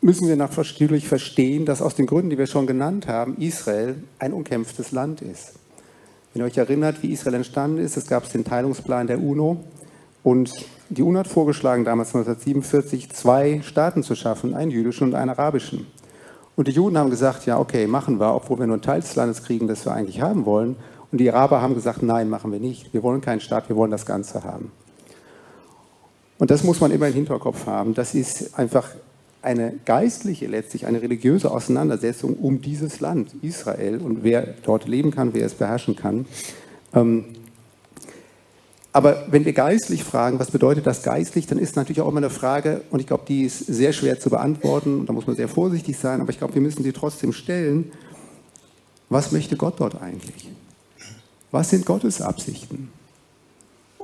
müssen 0.00 0.28
wir 0.28 0.36
natürlich 0.36 1.08
verstehen, 1.08 1.64
dass 1.66 1.82
aus 1.82 1.94
den 1.94 2.06
Gründen, 2.06 2.30
die 2.30 2.38
wir 2.38 2.46
schon 2.46 2.66
genannt 2.66 3.06
haben, 3.06 3.36
Israel 3.38 3.96
ein 4.18 4.32
umkämpftes 4.32 4.92
Land 4.92 5.22
ist. 5.22 5.54
Wenn 6.32 6.42
ihr 6.42 6.46
euch 6.46 6.56
erinnert, 6.56 7.02
wie 7.02 7.12
Israel 7.12 7.34
entstanden 7.34 7.78
ist, 7.78 7.96
es 7.96 8.06
gab 8.06 8.30
den 8.30 8.44
Teilungsplan 8.44 9.06
der 9.06 9.20
UNO 9.20 9.64
und 10.24 10.52
die 10.88 11.02
UNO 11.02 11.20
hat 11.20 11.28
vorgeschlagen, 11.28 11.84
damals 11.84 12.08
1947 12.08 13.10
zwei 13.10 13.60
Staaten 13.62 14.02
zu 14.02 14.16
schaffen, 14.16 14.54
einen 14.54 14.72
jüdischen 14.72 15.06
und 15.06 15.14
einen 15.14 15.30
arabischen. 15.30 15.86
Und 16.56 16.66
die 16.66 16.72
Juden 16.72 16.98
haben 16.98 17.10
gesagt, 17.10 17.46
ja, 17.46 17.60
okay, 17.60 17.86
machen 17.86 18.18
wir, 18.18 18.34
obwohl 18.34 18.58
wir 18.58 18.66
nur 18.66 18.74
einen 18.74 18.82
Teil 18.82 19.00
des 19.00 19.14
Landes 19.14 19.44
kriegen, 19.44 19.68
das 19.68 19.84
wir 19.86 19.92
eigentlich 19.92 20.20
haben 20.20 20.44
wollen. 20.44 20.70
Und 20.70 20.94
Und 21.14 21.18
die 21.18 21.30
Araber 21.30 21.62
haben 21.62 21.76
gesagt, 21.76 22.02
nein, 22.02 22.28
machen 22.28 22.50
wir 22.50 22.58
nicht. 22.58 22.92
Wir 22.92 23.04
wollen 23.04 23.20
keinen 23.20 23.38
Staat, 23.38 23.68
wir 23.68 23.76
wollen 23.76 23.92
das 23.92 24.04
Ganze 24.04 24.42
haben. 24.42 24.72
Und 26.38 26.50
das 26.50 26.64
muss 26.64 26.80
man 26.80 26.90
immer 26.90 27.06
im 27.06 27.14
Hinterkopf 27.14 27.66
haben. 27.66 27.94
Das 27.94 28.16
ist 28.16 28.58
einfach 28.58 28.88
eine 29.40 29.74
geistliche, 29.84 30.48
letztlich 30.48 30.86
eine 30.86 31.00
religiöse 31.00 31.52
Auseinandersetzung 31.52 32.34
um 32.34 32.60
dieses 32.60 32.98
Land, 32.98 33.32
Israel, 33.42 33.98
und 33.98 34.24
wer 34.24 34.54
dort 34.64 34.88
leben 34.88 35.12
kann, 35.12 35.34
wer 35.34 35.46
es 35.46 35.54
beherrschen 35.54 35.94
kann. 35.94 36.26
Ähm, 36.92 37.26
aber 38.94 39.24
wenn 39.26 39.44
wir 39.44 39.52
geistlich 39.52 40.04
fragen, 40.04 40.38
was 40.38 40.52
bedeutet 40.52 40.86
das 40.86 41.02
geistlich, 41.02 41.48
dann 41.48 41.58
ist 41.58 41.74
natürlich 41.74 42.00
auch 42.00 42.08
immer 42.08 42.18
eine 42.18 42.30
Frage, 42.30 42.82
und 42.92 43.00
ich 43.00 43.08
glaube, 43.08 43.24
die 43.26 43.42
ist 43.42 43.58
sehr 43.58 43.92
schwer 43.92 44.20
zu 44.20 44.30
beantworten, 44.30 45.04
da 45.04 45.12
muss 45.12 45.26
man 45.26 45.34
sehr 45.34 45.48
vorsichtig 45.48 45.98
sein, 45.98 46.20
aber 46.20 46.30
ich 46.30 46.38
glaube, 46.38 46.54
wir 46.54 46.62
müssen 46.62 46.84
sie 46.84 46.92
trotzdem 46.92 47.32
stellen. 47.32 47.90
Was 49.08 49.32
möchte 49.32 49.56
Gott 49.56 49.80
dort 49.80 50.00
eigentlich? 50.00 50.48
Was 51.50 51.70
sind 51.70 51.86
Gottes 51.86 52.22
Absichten? 52.22 52.88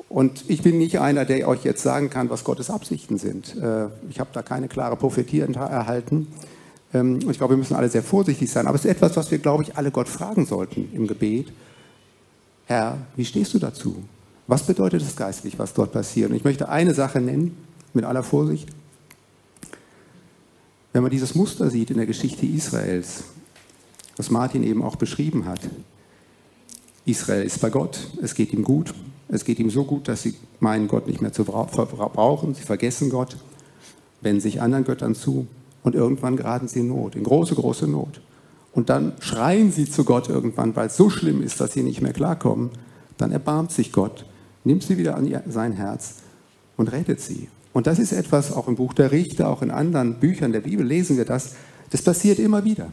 Und 0.09 0.45
ich 0.49 0.63
bin 0.63 0.79
nicht 0.79 0.99
einer, 0.99 1.25
der 1.25 1.47
euch 1.47 1.63
jetzt 1.63 1.85
sagen 1.85 2.11
kann, 2.11 2.29
was 2.29 2.43
Gottes 2.43 2.69
Absichten 2.69 3.17
sind. 3.17 3.57
Äh, 3.63 3.87
ich 4.11 4.19
habe 4.19 4.31
da 4.33 4.43
keine 4.43 4.67
klare 4.67 4.97
Prophetie 4.97 5.39
erhalten. 5.39 6.27
Ähm, 6.93 7.15
und 7.15 7.31
ich 7.31 7.39
glaube, 7.39 7.53
wir 7.55 7.59
müssen 7.59 7.77
alle 7.77 7.89
sehr 7.89 8.03
vorsichtig 8.03 8.51
sein. 8.51 8.67
Aber 8.67 8.75
es 8.75 8.85
ist 8.85 8.91
etwas, 8.91 9.17
was 9.17 9.31
wir, 9.31 9.39
glaube 9.39 9.63
ich, 9.63 9.77
alle 9.77 9.93
Gott 9.93 10.09
fragen 10.09 10.47
sollten 10.47 10.91
im 10.93 11.07
Gebet. 11.07 11.53
Herr, 12.67 12.99
wie 13.15 13.25
stehst 13.25 13.55
du 13.55 13.61
dazu? 13.61 14.03
Was 14.51 14.65
bedeutet 14.65 15.01
es 15.01 15.15
geistlich, 15.15 15.61
was 15.61 15.75
dort 15.75 15.93
passiert? 15.93 16.29
Und 16.29 16.35
ich 16.35 16.43
möchte 16.43 16.69
eine 16.69 16.93
Sache 16.93 17.21
nennen, 17.21 17.57
mit 17.95 18.05
aller 18.05 18.25
Vorsicht. 18.25 18.69
Wenn 20.93 21.03
man 21.03 21.13
dieses 21.13 21.37
Muster 21.37 21.71
sieht 21.71 21.93
in 21.93 21.99
der 21.99 22.07
Geschichte 22.07 22.47
Israels, 22.47 23.23
was 24.17 24.29
Martin 24.29 24.65
eben 24.65 24.83
auch 24.83 24.97
beschrieben 24.97 25.45
hat, 25.45 25.61
Israel 27.05 27.45
ist 27.45 27.61
bei 27.61 27.71
Gott, 27.71 28.11
es 28.21 28.35
geht 28.35 28.53
ihm 28.53 28.65
gut, 28.65 28.93
es 29.29 29.45
geht 29.45 29.61
ihm 29.61 29.71
so 29.71 29.85
gut, 29.85 30.09
dass 30.09 30.23
sie 30.23 30.35
meinen, 30.59 30.89
Gott 30.89 31.07
nicht 31.07 31.21
mehr 31.21 31.33
zu 31.33 31.45
brauchen, 31.45 32.57
sie 32.57 32.65
vergessen 32.65 33.09
Gott, 33.09 33.37
wenden 34.21 34.41
sich 34.41 34.61
anderen 34.61 34.83
Göttern 34.83 35.15
zu 35.15 35.47
und 35.85 35.95
irgendwann 35.95 36.37
geraten 36.37 36.67
sie 36.67 36.81
in 36.81 36.89
Not, 36.89 37.15
in 37.15 37.23
große, 37.23 37.55
große 37.55 37.87
Not. 37.87 38.21
Und 38.73 38.91
dann 38.91 39.13
schreien 39.21 39.71
sie 39.71 39.89
zu 39.89 40.03
Gott 40.03 40.29
irgendwann, 40.29 40.75
weil 40.75 40.89
es 40.89 40.97
so 40.97 41.09
schlimm 41.09 41.41
ist, 41.41 41.61
dass 41.61 41.73
sie 41.73 41.85
nicht 41.85 42.01
mehr 42.01 42.13
klarkommen. 42.13 42.71
Dann 43.17 43.31
erbarmt 43.31 43.71
sich 43.71 43.93
Gott 43.93 44.25
nimmt 44.65 44.83
sie 44.83 44.99
wieder 44.99 45.17
an 45.17 45.43
sein 45.49 45.73
Herz 45.73 46.17
und 46.77 46.93
rettet 46.93 47.21
sie. 47.21 47.49
Und 47.73 47.87
das 47.87 47.99
ist 47.99 48.13
etwas, 48.13 48.53
auch 48.53 48.69
im 48.69 48.77
Buch 48.77 48.95
der 48.95 49.13
Richter, 49.13 49.49
auch 49.49 49.63
in 49.63 49.71
anderen 49.71 50.15
Büchern 50.15 50.53
der 50.53 50.61
Bibel 50.61 50.85
lesen 50.85 51.17
wir 51.17 51.25
das, 51.25 51.55
das 51.91 52.03
passiert 52.03 52.39
immer 52.39 52.65
wieder. 52.65 52.93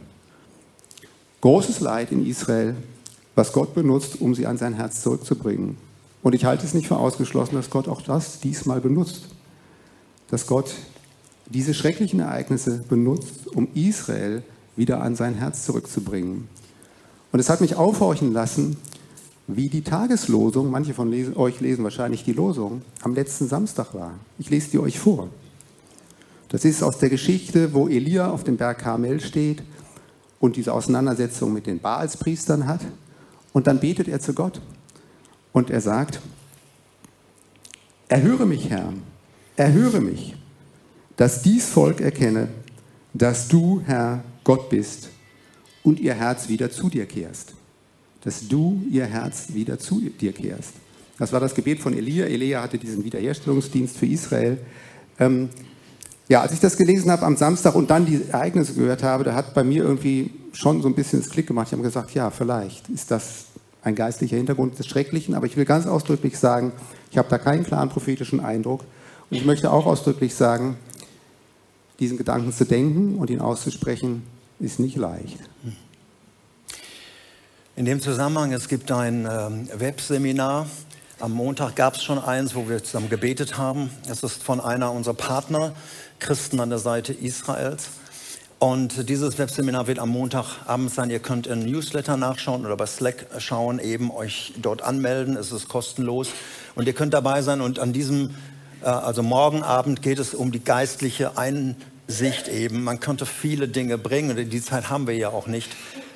Großes 1.40 1.80
Leid 1.80 2.12
in 2.12 2.26
Israel, 2.26 2.76
was 3.34 3.52
Gott 3.52 3.74
benutzt, 3.74 4.20
um 4.20 4.34
sie 4.34 4.46
an 4.46 4.58
sein 4.58 4.74
Herz 4.74 5.02
zurückzubringen. 5.02 5.76
Und 6.22 6.34
ich 6.34 6.44
halte 6.44 6.66
es 6.66 6.74
nicht 6.74 6.88
für 6.88 6.98
ausgeschlossen, 6.98 7.54
dass 7.54 7.70
Gott 7.70 7.88
auch 7.88 8.02
das 8.02 8.40
diesmal 8.40 8.80
benutzt. 8.80 9.28
Dass 10.30 10.46
Gott 10.46 10.74
diese 11.46 11.74
schrecklichen 11.74 12.20
Ereignisse 12.20 12.82
benutzt, 12.88 13.46
um 13.46 13.68
Israel 13.74 14.42
wieder 14.76 15.00
an 15.00 15.14
sein 15.14 15.34
Herz 15.34 15.64
zurückzubringen. 15.64 16.48
Und 17.32 17.40
es 17.40 17.48
hat 17.48 17.60
mich 17.60 17.76
aufhorchen 17.76 18.32
lassen, 18.32 18.76
wie 19.48 19.70
die 19.70 19.82
Tageslosung, 19.82 20.70
manche 20.70 20.92
von 20.92 21.12
euch 21.36 21.60
lesen 21.60 21.82
wahrscheinlich 21.82 22.22
die 22.22 22.34
Losung, 22.34 22.82
am 23.02 23.14
letzten 23.14 23.48
Samstag 23.48 23.94
war. 23.94 24.12
Ich 24.38 24.50
lese 24.50 24.70
die 24.70 24.78
euch 24.78 24.98
vor. 24.98 25.30
Das 26.50 26.66
ist 26.66 26.82
aus 26.82 26.98
der 26.98 27.08
Geschichte, 27.08 27.72
wo 27.72 27.88
Elia 27.88 28.30
auf 28.30 28.44
dem 28.44 28.58
Berg 28.58 28.78
Karmel 28.78 29.20
steht 29.20 29.62
und 30.38 30.56
diese 30.56 30.74
Auseinandersetzung 30.74 31.52
mit 31.54 31.66
den 31.66 31.80
Baalspriestern 31.80 32.66
hat. 32.66 32.82
Und 33.54 33.66
dann 33.66 33.80
betet 33.80 34.06
er 34.06 34.20
zu 34.20 34.34
Gott 34.34 34.60
und 35.52 35.70
er 35.70 35.80
sagt, 35.80 36.20
erhöre 38.08 38.44
mich, 38.44 38.68
Herr, 38.68 38.92
erhöre 39.56 40.02
mich, 40.02 40.36
dass 41.16 41.40
dies 41.40 41.66
Volk 41.70 42.02
erkenne, 42.02 42.48
dass 43.14 43.48
du, 43.48 43.80
Herr, 43.86 44.22
Gott 44.44 44.68
bist 44.68 45.08
und 45.82 46.00
ihr 46.00 46.14
Herz 46.14 46.50
wieder 46.50 46.70
zu 46.70 46.90
dir 46.90 47.06
kehrst 47.06 47.54
dass 48.24 48.48
du 48.48 48.82
ihr 48.90 49.04
Herz 49.06 49.54
wieder 49.54 49.78
zu 49.78 50.00
dir 50.00 50.32
kehrst. 50.32 50.72
Das 51.18 51.32
war 51.32 51.40
das 51.40 51.54
Gebet 51.54 51.80
von 51.80 51.94
Elia. 51.94 52.26
Elia 52.26 52.62
hatte 52.62 52.78
diesen 52.78 53.04
Wiederherstellungsdienst 53.04 53.96
für 53.96 54.06
Israel. 54.06 54.58
Ähm, 55.18 55.48
ja, 56.28 56.42
als 56.42 56.52
ich 56.52 56.60
das 56.60 56.76
gelesen 56.76 57.10
habe 57.10 57.24
am 57.24 57.36
Samstag 57.36 57.74
und 57.74 57.90
dann 57.90 58.06
die 58.06 58.20
Ereignisse 58.30 58.74
gehört 58.74 59.02
habe, 59.02 59.24
da 59.24 59.34
hat 59.34 59.54
bei 59.54 59.64
mir 59.64 59.82
irgendwie 59.82 60.30
schon 60.52 60.82
so 60.82 60.88
ein 60.88 60.94
bisschen 60.94 61.20
das 61.20 61.30
Klick 61.30 61.46
gemacht. 61.46 61.68
Ich 61.68 61.72
habe 61.72 61.82
gesagt, 61.82 62.12
ja, 62.12 62.30
vielleicht 62.30 62.88
ist 62.88 63.10
das 63.10 63.46
ein 63.82 63.94
geistlicher 63.94 64.36
Hintergrund 64.36 64.78
des 64.78 64.86
Schrecklichen, 64.86 65.34
aber 65.34 65.46
ich 65.46 65.56
will 65.56 65.64
ganz 65.64 65.86
ausdrücklich 65.86 66.38
sagen, 66.38 66.72
ich 67.10 67.18
habe 67.18 67.28
da 67.28 67.38
keinen 67.38 67.64
klaren 67.64 67.88
prophetischen 67.88 68.40
Eindruck. 68.40 68.82
Und 69.30 69.36
ich 69.36 69.44
möchte 69.44 69.72
auch 69.72 69.86
ausdrücklich 69.86 70.34
sagen, 70.34 70.76
diesen 71.98 72.18
Gedanken 72.18 72.52
zu 72.52 72.64
denken 72.64 73.16
und 73.16 73.30
ihn 73.30 73.40
auszusprechen, 73.40 74.22
ist 74.60 74.78
nicht 74.80 74.96
leicht. 74.96 75.38
In 77.78 77.84
dem 77.84 78.00
Zusammenhang, 78.00 78.52
es 78.52 78.66
gibt 78.66 78.90
ein 78.90 79.24
ähm, 79.30 79.68
Webseminar. 79.72 80.66
Am 81.20 81.30
Montag 81.30 81.76
gab 81.76 81.94
es 81.94 82.02
schon 82.02 82.18
eins, 82.18 82.56
wo 82.56 82.68
wir 82.68 82.82
zusammen 82.82 83.08
gebetet 83.08 83.56
haben. 83.56 83.88
Es 84.10 84.24
ist 84.24 84.42
von 84.42 84.60
einer 84.60 84.90
unserer 84.90 85.14
Partner, 85.14 85.76
Christen 86.18 86.58
an 86.58 86.70
der 86.70 86.80
Seite 86.80 87.12
Israels. 87.12 87.86
Und 88.58 89.08
dieses 89.08 89.38
Webseminar 89.38 89.86
wird 89.86 90.00
am 90.00 90.08
Montagabend 90.08 90.92
sein. 90.92 91.08
Ihr 91.10 91.20
könnt 91.20 91.46
in 91.46 91.60
Newsletter 91.70 92.16
nachschauen 92.16 92.66
oder 92.66 92.76
bei 92.76 92.86
Slack 92.86 93.26
schauen, 93.38 93.78
eben 93.78 94.10
euch 94.10 94.54
dort 94.60 94.82
anmelden. 94.82 95.36
Es 95.36 95.52
ist 95.52 95.68
kostenlos 95.68 96.30
und 96.74 96.88
ihr 96.88 96.94
könnt 96.94 97.14
dabei 97.14 97.42
sein. 97.42 97.60
Und 97.60 97.78
an 97.78 97.92
diesem, 97.92 98.34
äh, 98.82 98.86
also 98.86 99.22
morgen 99.22 99.62
Abend 99.62 100.02
geht 100.02 100.18
es 100.18 100.34
um 100.34 100.50
die 100.50 100.64
geistliche 100.64 101.38
Einsicht 101.38 102.48
eben. 102.48 102.82
Man 102.82 102.98
könnte 102.98 103.24
viele 103.24 103.68
Dinge 103.68 103.98
bringen 103.98 104.36
und 104.36 104.50
die 104.50 104.62
Zeit 104.62 104.90
haben 104.90 105.06
wir 105.06 105.14
ja 105.14 105.28
auch 105.28 105.46
nicht. 105.46 105.68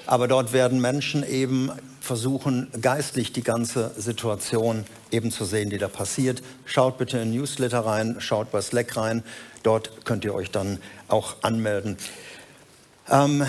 Aber 0.07 0.29
dort 0.29 0.53
werden 0.53 0.81
Menschen 0.81 1.27
eben 1.29 1.71
versuchen, 2.01 2.69
geistlich 2.81 3.33
die 3.33 3.43
ganze 3.43 3.93
Situation 3.97 4.85
eben 5.11 5.31
zu 5.31 5.45
sehen, 5.45 5.71
die 5.71 5.79
da 5.79 5.89
passiert. 5.89 6.43
Schaut 6.65 6.99
bitte 6.99 7.19
in 7.19 7.31
Newsletter 7.33 7.81
rein, 7.81 8.17
schaut 8.19 8.51
bei 8.51 8.61
Slack 8.61 8.97
rein. 8.97 9.23
Dort 9.63 10.05
könnt 10.05 10.25
ihr 10.25 10.35
euch 10.35 10.51
dann 10.51 10.79
auch 11.09 11.37
anmelden. 11.43 11.97
Ähm, 13.09 13.47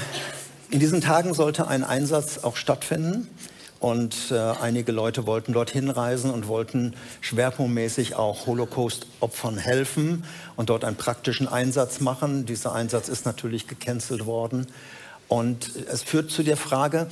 in 0.69 0.79
diesen 0.79 1.01
Tagen 1.01 1.33
sollte 1.33 1.67
ein 1.67 1.83
Einsatz 1.83 2.39
auch 2.43 2.55
stattfinden. 2.55 3.27
Und 3.79 4.31
äh, 4.31 4.37
einige 4.37 4.93
Leute 4.93 5.27
wollten 5.27 5.51
dorthin 5.51 5.89
reisen 5.89 6.31
und 6.31 6.47
wollten 6.47 6.93
schwerpunktmäßig 7.19 8.15
auch 8.15 8.45
Holocaust-Opfern 8.45 9.57
helfen 9.57 10.23
und 10.55 10.69
dort 10.69 10.85
einen 10.85 10.95
praktischen 10.95 11.49
Einsatz 11.49 11.99
machen. 11.99 12.45
Dieser 12.45 12.73
Einsatz 12.73 13.09
ist 13.09 13.25
natürlich 13.25 13.67
gecancelt 13.67 14.25
worden. 14.25 14.67
Und 15.27 15.71
es 15.91 16.03
führt 16.03 16.31
zu 16.31 16.43
der 16.43 16.57
Frage, 16.57 17.07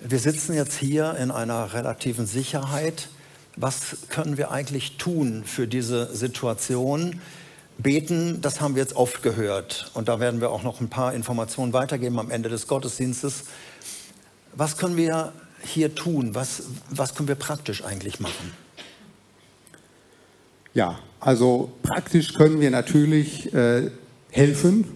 wir 0.00 0.18
sitzen 0.18 0.54
jetzt 0.54 0.76
hier 0.76 1.16
in 1.16 1.30
einer 1.30 1.72
relativen 1.72 2.26
Sicherheit. 2.26 3.08
Was 3.56 3.96
können 4.08 4.36
wir 4.36 4.50
eigentlich 4.50 4.96
tun 4.96 5.44
für 5.44 5.68
diese 5.68 6.14
Situation? 6.14 7.20
Beten, 7.78 8.40
das 8.40 8.60
haben 8.60 8.74
wir 8.74 8.82
jetzt 8.82 8.96
oft 8.96 9.22
gehört. 9.22 9.90
Und 9.94 10.08
da 10.08 10.20
werden 10.20 10.40
wir 10.40 10.50
auch 10.50 10.62
noch 10.62 10.80
ein 10.80 10.88
paar 10.88 11.14
Informationen 11.14 11.72
weitergeben 11.72 12.18
am 12.18 12.30
Ende 12.30 12.48
des 12.48 12.66
Gottesdienstes. 12.66 13.44
Was 14.54 14.76
können 14.76 14.96
wir 14.96 15.32
hier 15.62 15.94
tun? 15.94 16.34
Was, 16.34 16.64
was 16.90 17.14
können 17.14 17.28
wir 17.28 17.34
praktisch 17.34 17.84
eigentlich 17.84 18.20
machen? 18.20 18.52
Ja, 20.74 20.98
also 21.20 21.72
praktisch 21.82 22.34
können 22.34 22.60
wir 22.60 22.70
natürlich 22.70 23.52
äh, 23.54 23.90
helfen. 24.30 24.86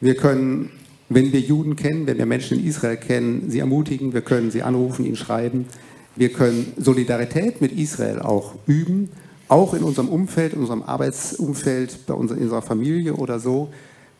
Wir 0.00 0.16
können 0.16 0.70
wenn 1.14 1.32
wir 1.32 1.40
Juden 1.40 1.76
kennen, 1.76 2.06
wenn 2.06 2.18
wir 2.18 2.26
Menschen 2.26 2.58
in 2.58 2.66
Israel 2.66 2.96
kennen, 2.96 3.50
sie 3.50 3.58
ermutigen, 3.58 4.12
wir 4.12 4.20
können 4.22 4.50
sie 4.50 4.62
anrufen, 4.62 5.04
ihnen 5.04 5.16
schreiben. 5.16 5.66
Wir 6.14 6.30
können 6.30 6.72
Solidarität 6.76 7.60
mit 7.60 7.72
Israel 7.72 8.20
auch 8.20 8.54
üben, 8.66 9.10
auch 9.48 9.74
in 9.74 9.82
unserem 9.82 10.08
Umfeld, 10.08 10.52
in 10.52 10.60
unserem 10.60 10.82
Arbeitsumfeld, 10.82 12.06
bei 12.06 12.14
uns, 12.14 12.30
in 12.30 12.38
unserer 12.38 12.62
Familie 12.62 13.14
oder 13.14 13.38
so, 13.38 13.70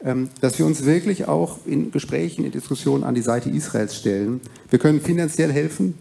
ähm, 0.05 0.29
dass 0.41 0.59
wir 0.59 0.67
uns 0.67 0.85
wirklich 0.85 1.29
auch 1.29 1.59
in 1.67 1.91
Gesprächen, 1.91 2.45
in 2.45 2.51
Diskussionen 2.51 3.05
an 3.05 3.15
die 3.15 3.23
Seite 3.23 3.51
Israels 3.51 3.97
stellen. 3.97 4.41
Wir 4.71 4.79
können 4.79 5.01
finanziell 5.01 5.53
helfen, 5.53 5.95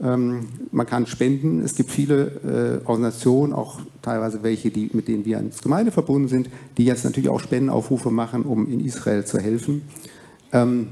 ähm, 0.00 0.48
man 0.70 0.86
kann 0.86 1.06
spenden. 1.06 1.60
Es 1.64 1.74
gibt 1.74 1.90
viele 1.90 2.80
äh, 2.84 2.86
Organisationen, 2.86 3.52
auch 3.52 3.80
teilweise 4.02 4.42
welche, 4.42 4.70
die, 4.70 4.90
mit 4.92 5.08
denen 5.08 5.24
wir 5.24 5.38
als 5.38 5.62
Gemeinde 5.62 5.90
verbunden 5.90 6.28
sind, 6.28 6.50
die 6.76 6.84
jetzt 6.84 7.04
natürlich 7.04 7.28
auch 7.28 7.40
Spendenaufrufe 7.40 8.10
machen, 8.10 8.42
um 8.42 8.70
in 8.70 8.84
Israel 8.84 9.24
zu 9.24 9.38
helfen. 9.38 9.82
Ähm, 10.52 10.88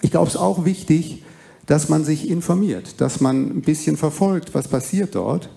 ich 0.00 0.10
glaube, 0.10 0.28
es 0.28 0.34
ist 0.34 0.40
auch 0.40 0.64
wichtig, 0.64 1.22
dass 1.66 1.88
man 1.88 2.04
sich 2.04 2.28
informiert, 2.28 3.00
dass 3.00 3.20
man 3.20 3.58
ein 3.58 3.62
bisschen 3.62 3.96
verfolgt, 3.96 4.54
was 4.54 4.68
passiert 4.68 5.14
dort. 5.14 5.48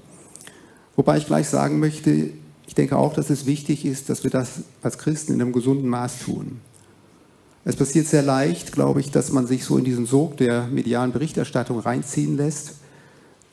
Wobei 0.95 1.17
ich 1.17 1.25
gleich 1.25 1.49
sagen 1.49 1.79
möchte, 1.79 2.29
ich 2.67 2.75
denke 2.75 2.97
auch, 2.97 3.13
dass 3.13 3.29
es 3.29 3.45
wichtig 3.45 3.85
ist, 3.85 4.09
dass 4.09 4.23
wir 4.23 4.31
das 4.31 4.61
als 4.81 4.97
Christen 4.97 5.33
in 5.33 5.41
einem 5.41 5.51
gesunden 5.51 5.89
Maß 5.89 6.19
tun. 6.19 6.59
Es 7.63 7.75
passiert 7.75 8.07
sehr 8.07 8.21
leicht, 8.21 8.71
glaube 8.71 8.99
ich, 8.99 9.09
dass 9.09 9.31
man 9.31 9.47
sich 9.47 9.65
so 9.65 9.77
in 9.77 9.83
diesen 9.83 10.05
Sog 10.05 10.37
der 10.37 10.67
medialen 10.67 11.11
Berichterstattung 11.11 11.79
reinziehen 11.79 12.37
lässt. 12.37 12.75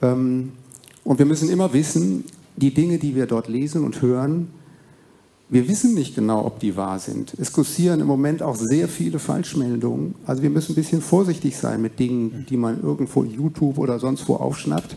Ähm, 0.02 0.52
und 1.02 1.18
wir 1.18 1.26
müssen 1.26 1.48
immer 1.48 1.72
wissen, 1.72 2.24
die 2.56 2.74
Dinge, 2.74 2.98
die 2.98 3.16
wir 3.16 3.26
dort 3.26 3.48
lesen 3.48 3.84
und 3.84 4.02
hören, 4.02 4.50
wir 5.48 5.68
wissen 5.68 5.94
nicht 5.94 6.14
genau, 6.14 6.46
ob 6.46 6.60
die 6.60 6.76
wahr 6.76 6.98
sind. 6.98 7.34
Es 7.38 7.52
kursieren 7.52 8.00
im 8.00 8.06
Moment 8.06 8.42
auch 8.42 8.56
sehr 8.56 8.88
viele 8.88 9.18
Falschmeldungen. 9.18 10.14
Also 10.26 10.42
wir 10.42 10.50
müssen 10.50 10.72
ein 10.72 10.76
bisschen 10.76 11.02
vorsichtig 11.02 11.56
sein 11.56 11.82
mit 11.82 11.98
Dingen, 11.98 12.46
die 12.48 12.56
man 12.56 12.82
irgendwo 12.82 13.24
YouTube 13.24 13.78
oder 13.78 13.98
sonst 13.98 14.28
wo 14.28 14.36
aufschnappt. 14.36 14.96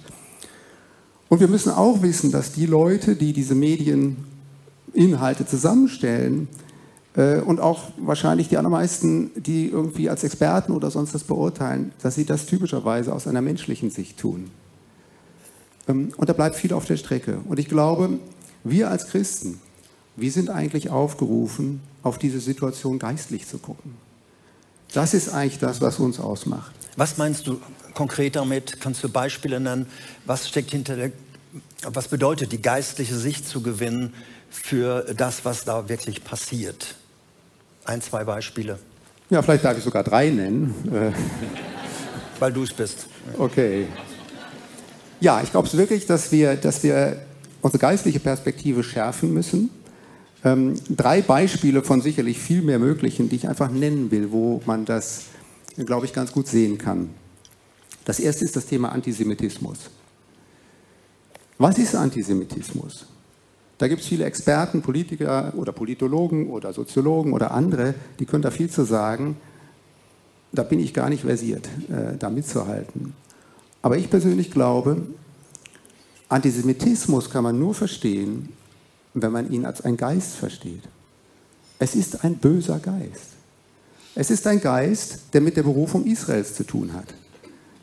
Und 1.28 1.40
wir 1.40 1.48
müssen 1.48 1.72
auch 1.72 2.02
wissen, 2.02 2.32
dass 2.32 2.54
die 2.54 2.68
Leute, 2.68 3.16
die 3.16 3.34
diese 3.34 3.56
Medieninhalte 3.56 5.46
zusammenstellen, 5.46 6.48
äh, 7.16 7.40
und 7.40 7.60
auch 7.60 7.92
wahrscheinlich 7.98 8.50
die 8.50 8.58
allermeisten, 8.58 9.32
die 9.36 9.70
irgendwie 9.70 10.10
als 10.10 10.24
Experten 10.24 10.72
oder 10.72 10.92
sonst 10.92 11.14
was 11.14 11.24
beurteilen, 11.24 11.92
dass 12.02 12.16
sie 12.16 12.26
das 12.26 12.46
typischerweise 12.46 13.14
aus 13.14 13.28
einer 13.28 13.42
menschlichen 13.42 13.90
Sicht 13.90 14.18
tun. 14.18 14.50
Ähm, 15.88 16.10
und 16.18 16.30
da 16.30 16.34
bleibt 16.34 16.56
viel 16.56 16.74
auf 16.74 16.86
der 16.86 16.98
Strecke. 16.98 17.40
Und 17.48 17.60
ich 17.60 17.70
glaube, 17.70 18.20
wir 18.64 18.90
als 18.90 19.08
Christen, 19.08 19.60
wir 20.16 20.32
sind 20.32 20.50
eigentlich 20.50 20.90
aufgerufen, 20.90 21.82
auf 22.04 22.18
diese 22.18 22.40
Situation 22.40 23.00
geistlich 23.00 23.48
zu 23.48 23.58
gucken. 23.58 23.96
Das 24.94 25.14
ist 25.14 25.30
eigentlich 25.30 25.60
das, 25.60 25.82
was 25.82 26.00
uns 26.00 26.20
ausmacht. 26.20 26.72
Was 26.96 27.18
meinst 27.18 27.48
du 27.48 27.60
konkret 27.94 28.36
damit? 28.36 28.80
Kannst 28.80 29.04
du 29.04 29.10
Beispiele 29.10 29.60
nennen? 29.60 29.88
Was 30.26 30.48
steckt 30.48 30.72
hinter 30.72 30.96
der, 30.96 31.12
was 31.84 32.08
bedeutet 32.08 32.52
die 32.52 32.62
geistliche 32.62 33.16
Sicht 33.16 33.48
zu 33.48 33.62
gewinnen 33.62 34.14
für 34.50 35.14
das, 35.18 35.44
was 35.44 35.66
da 35.66 35.90
wirklich 35.90 36.24
passiert? 36.24 36.96
Ein, 37.84 38.02
zwei 38.02 38.24
Beispiele. 38.24 38.80
Ja, 39.30 39.42
vielleicht 39.42 39.66
darf 39.66 39.78
ich 39.78 39.84
sogar 39.84 40.04
drei 40.04 40.30
nennen. 40.30 40.74
Weil 42.40 42.54
du 42.54 42.64
es 42.64 42.74
bist. 42.74 43.08
Okay. 43.38 43.88
Ja, 45.20 45.42
ich 45.42 45.52
glaube 45.52 45.68
es 45.68 45.76
wirklich, 45.76 46.06
dass 46.06 46.32
wir, 46.32 46.56
dass 46.56 46.84
wir 46.84 47.22
unsere 47.62 47.80
geistliche 47.80 48.20
Perspektive 48.20 48.84
schärfen 48.84 49.34
müssen. 49.34 49.70
Ähm, 50.46 50.76
drei 50.96 51.24
Beispiele 51.24 51.82
von 51.82 52.02
sicherlich 52.02 52.38
viel 52.38 52.62
mehr 52.62 52.78
möglichen, 52.78 53.30
die 53.30 53.38
ich 53.38 53.50
einfach 53.50 53.72
nennen 53.72 54.12
will, 54.12 54.32
wo 54.32 54.62
man 54.68 54.86
das, 54.86 55.24
glaube 55.76 56.06
ich, 56.06 56.14
ganz 56.14 56.32
gut 56.32 56.48
sehen 56.48 56.78
kann. 56.78 57.10
Das 58.06 58.20
erste 58.20 58.46
ist 58.46 58.56
das 58.56 58.68
Thema 58.68 58.90
Antisemitismus. 58.90 59.90
Was 61.58 61.80
ist 61.80 61.96
Antisemitismus? 61.96 63.08
Da 63.80 63.88
gibt 63.88 64.02
es 64.02 64.08
viele 64.08 64.26
Experten, 64.26 64.84
Politiker 64.84 65.52
oder 65.56 65.72
Politologen 65.72 66.48
oder 66.50 66.72
Soziologen 66.74 67.34
oder 67.34 67.52
andere, 67.52 67.96
die 68.20 68.26
können 68.26 68.44
da 68.44 68.52
viel 68.52 68.70
zu 68.70 68.84
sagen. 68.84 69.38
Da 70.52 70.62
bin 70.62 70.80
ich 70.80 70.94
gar 70.94 71.10
nicht 71.10 71.24
versiert, 71.24 71.68
äh, 71.90 72.18
da 72.18 72.30
mitzuhalten. 72.30 73.14
Aber 73.82 73.98
ich 73.98 74.12
persönlich 74.12 74.52
glaube, 74.52 75.02
Antisemitismus 76.30 77.32
kann 77.32 77.44
man 77.44 77.58
nur 77.60 77.74
verstehen, 77.74 78.50
wenn 79.22 79.32
man 79.32 79.52
ihn 79.52 79.66
als 79.66 79.82
ein 79.82 79.98
Geist 79.98 80.36
versteht. 80.36 80.84
Es 81.80 81.96
ist 81.96 82.24
ein 82.24 82.38
böser 82.38 82.80
Geist. 82.80 83.36
Es 84.14 84.30
ist 84.30 84.48
ein 84.48 84.62
Geist, 84.62 85.20
der 85.34 85.42
mit 85.42 85.58
der 85.58 85.64
Berufung 85.64 86.06
Israels 86.06 86.56
zu 86.56 86.64
tun 86.64 86.94
hat. 86.94 87.14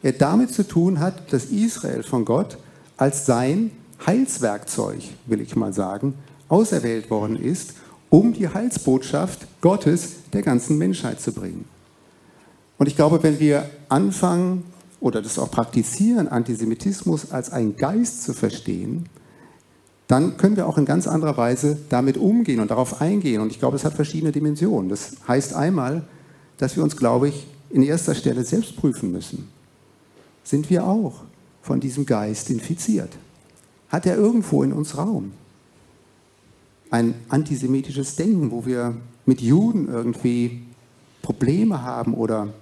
Er 0.02 0.12
damit 0.12 0.52
zu 0.52 0.66
tun 0.66 0.98
hat, 0.98 1.32
dass 1.32 1.46
Israel 1.46 2.02
von 2.02 2.24
Gott 2.24 2.58
als 2.96 3.26
sein 3.26 3.70
Heilswerkzeug, 4.06 5.02
will 5.26 5.40
ich 5.40 5.56
mal 5.56 5.72
sagen, 5.72 6.14
auserwählt 6.48 7.10
worden 7.10 7.36
ist, 7.36 7.74
um 8.10 8.32
die 8.32 8.48
Heilsbotschaft 8.48 9.46
Gottes 9.60 10.14
der 10.32 10.42
ganzen 10.42 10.76
Menschheit 10.78 11.20
zu 11.20 11.32
bringen. 11.32 11.64
Und 12.78 12.86
ich 12.86 12.96
glaube, 12.96 13.22
wenn 13.22 13.38
wir 13.38 13.70
anfangen 13.88 14.64
oder 15.00 15.22
das 15.22 15.38
auch 15.38 15.50
praktizieren, 15.50 16.28
Antisemitismus 16.28 17.30
als 17.30 17.50
ein 17.50 17.76
Geist 17.76 18.22
zu 18.22 18.32
verstehen, 18.32 19.08
dann 20.12 20.36
können 20.36 20.56
wir 20.56 20.66
auch 20.66 20.76
in 20.76 20.84
ganz 20.84 21.08
anderer 21.08 21.38
Weise 21.38 21.78
damit 21.88 22.18
umgehen 22.18 22.60
und 22.60 22.70
darauf 22.70 23.00
eingehen. 23.00 23.40
Und 23.40 23.50
ich 23.50 23.58
glaube, 23.58 23.76
es 23.76 23.84
hat 23.86 23.94
verschiedene 23.94 24.30
Dimensionen. 24.30 24.90
Das 24.90 25.12
heißt 25.26 25.54
einmal, 25.54 26.04
dass 26.58 26.76
wir 26.76 26.82
uns, 26.82 26.98
glaube 26.98 27.30
ich, 27.30 27.46
in 27.70 27.82
erster 27.82 28.14
Stelle 28.14 28.44
selbst 28.44 28.76
prüfen 28.76 29.10
müssen. 29.10 29.48
Sind 30.44 30.68
wir 30.68 30.86
auch 30.86 31.22
von 31.62 31.80
diesem 31.80 32.04
Geist 32.04 32.50
infiziert? 32.50 33.08
Hat 33.88 34.04
er 34.04 34.16
irgendwo 34.16 34.62
in 34.62 34.74
uns 34.74 34.98
Raum? 34.98 35.32
Ein 36.90 37.14
antisemitisches 37.30 38.14
Denken, 38.14 38.50
wo 38.50 38.66
wir 38.66 38.94
mit 39.24 39.40
Juden 39.40 39.88
irgendwie 39.88 40.62
Probleme 41.22 41.80
haben 41.80 42.12
oder 42.12 42.52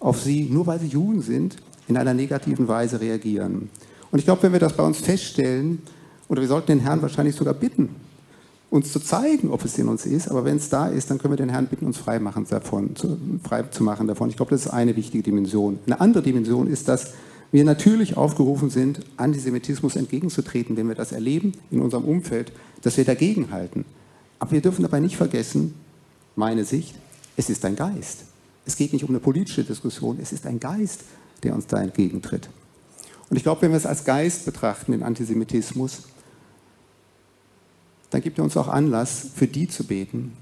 auf 0.00 0.22
sie, 0.22 0.48
nur 0.50 0.66
weil 0.66 0.80
sie 0.80 0.86
Juden 0.86 1.20
sind, 1.20 1.56
in 1.88 1.98
einer 1.98 2.14
negativen 2.14 2.68
Weise 2.68 3.02
reagieren. 3.02 3.68
Und 4.10 4.18
ich 4.18 4.24
glaube, 4.24 4.44
wenn 4.44 4.52
wir 4.52 4.60
das 4.60 4.72
bei 4.74 4.82
uns 4.82 4.96
feststellen, 4.96 5.82
oder 6.28 6.40
wir 6.40 6.48
sollten 6.48 6.68
den 6.68 6.80
Herrn 6.80 7.02
wahrscheinlich 7.02 7.36
sogar 7.36 7.54
bitten, 7.54 7.88
uns 8.70 8.92
zu 8.92 9.00
zeigen, 9.00 9.50
ob 9.50 9.64
es 9.64 9.78
in 9.78 9.88
uns 9.88 10.06
ist. 10.06 10.28
Aber 10.28 10.44
wenn 10.44 10.56
es 10.56 10.68
da 10.68 10.88
ist, 10.88 11.10
dann 11.10 11.18
können 11.18 11.32
wir 11.32 11.36
den 11.38 11.48
Herrn 11.48 11.66
bitten, 11.66 11.86
uns 11.86 11.98
frei, 11.98 12.18
machen 12.18 12.46
davon, 12.48 12.96
zu, 12.96 13.16
frei 13.44 13.62
zu 13.64 13.84
machen 13.84 14.06
davon. 14.06 14.28
Ich 14.28 14.36
glaube, 14.36 14.50
das 14.50 14.66
ist 14.66 14.72
eine 14.72 14.96
wichtige 14.96 15.22
Dimension. 15.22 15.78
Eine 15.86 16.00
andere 16.00 16.22
Dimension 16.22 16.66
ist, 16.66 16.88
dass 16.88 17.12
wir 17.52 17.64
natürlich 17.64 18.16
aufgerufen 18.16 18.70
sind, 18.70 19.00
Antisemitismus 19.16 19.96
entgegenzutreten, 19.96 20.76
wenn 20.76 20.88
wir 20.88 20.96
das 20.96 21.12
erleben 21.12 21.52
in 21.70 21.80
unserem 21.80 22.04
Umfeld, 22.04 22.52
dass 22.82 22.96
wir 22.96 23.04
dagegen 23.04 23.52
halten. 23.52 23.84
Aber 24.38 24.50
wir 24.50 24.60
dürfen 24.60 24.82
dabei 24.82 25.00
nicht 25.00 25.16
vergessen, 25.16 25.74
meine 26.34 26.64
Sicht, 26.64 26.96
es 27.36 27.48
ist 27.48 27.64
ein 27.64 27.76
Geist. 27.76 28.24
Es 28.64 28.76
geht 28.76 28.92
nicht 28.92 29.04
um 29.04 29.10
eine 29.10 29.20
politische 29.20 29.62
Diskussion, 29.62 30.18
es 30.20 30.32
ist 30.32 30.44
ein 30.44 30.58
Geist, 30.58 31.02
der 31.44 31.54
uns 31.54 31.66
da 31.66 31.80
entgegentritt. 31.80 32.48
Und 33.30 33.36
ich 33.36 33.42
glaube, 33.42 33.62
wenn 33.62 33.70
wir 33.70 33.76
es 33.76 33.86
als 33.86 34.04
Geist 34.04 34.44
betrachten, 34.44 34.92
den 34.92 35.02
Antisemitismus, 35.02 36.02
dann 38.10 38.22
gibt 38.22 38.38
er 38.38 38.44
uns 38.44 38.56
auch 38.56 38.68
Anlass, 38.68 39.28
für 39.34 39.46
die 39.46 39.68
zu 39.68 39.84
beten, 39.84 40.32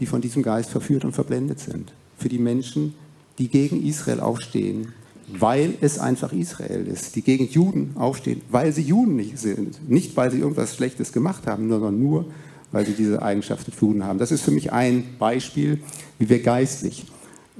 die 0.00 0.06
von 0.06 0.20
diesem 0.20 0.42
Geist 0.42 0.70
verführt 0.70 1.04
und 1.04 1.12
verblendet 1.12 1.60
sind. 1.60 1.92
Für 2.16 2.28
die 2.28 2.38
Menschen, 2.38 2.94
die 3.38 3.48
gegen 3.48 3.84
Israel 3.84 4.20
aufstehen, 4.20 4.92
weil 5.28 5.74
es 5.80 5.98
einfach 5.98 6.32
Israel 6.32 6.86
ist. 6.86 7.16
Die 7.16 7.22
gegen 7.22 7.48
Juden 7.48 7.92
aufstehen, 7.96 8.42
weil 8.50 8.72
sie 8.72 8.82
Juden 8.82 9.16
nicht 9.16 9.38
sind. 9.38 9.88
Nicht, 9.88 10.16
weil 10.16 10.30
sie 10.30 10.38
irgendwas 10.38 10.74
Schlechtes 10.74 11.12
gemacht 11.12 11.46
haben, 11.46 11.68
sondern 11.68 11.98
nur, 11.98 12.26
weil 12.70 12.86
sie 12.86 12.94
diese 12.94 13.22
Eigenschaften 13.22 13.72
für 13.72 13.86
Juden 13.86 14.04
haben. 14.04 14.18
Das 14.18 14.32
ist 14.32 14.42
für 14.42 14.50
mich 14.50 14.72
ein 14.72 15.16
Beispiel, 15.18 15.80
wie 16.18 16.28
wir 16.28 16.42
geistlich 16.42 17.06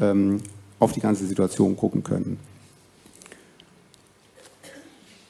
ähm, 0.00 0.40
auf 0.78 0.92
die 0.92 1.00
ganze 1.00 1.26
Situation 1.26 1.76
gucken 1.76 2.02
können. 2.02 2.38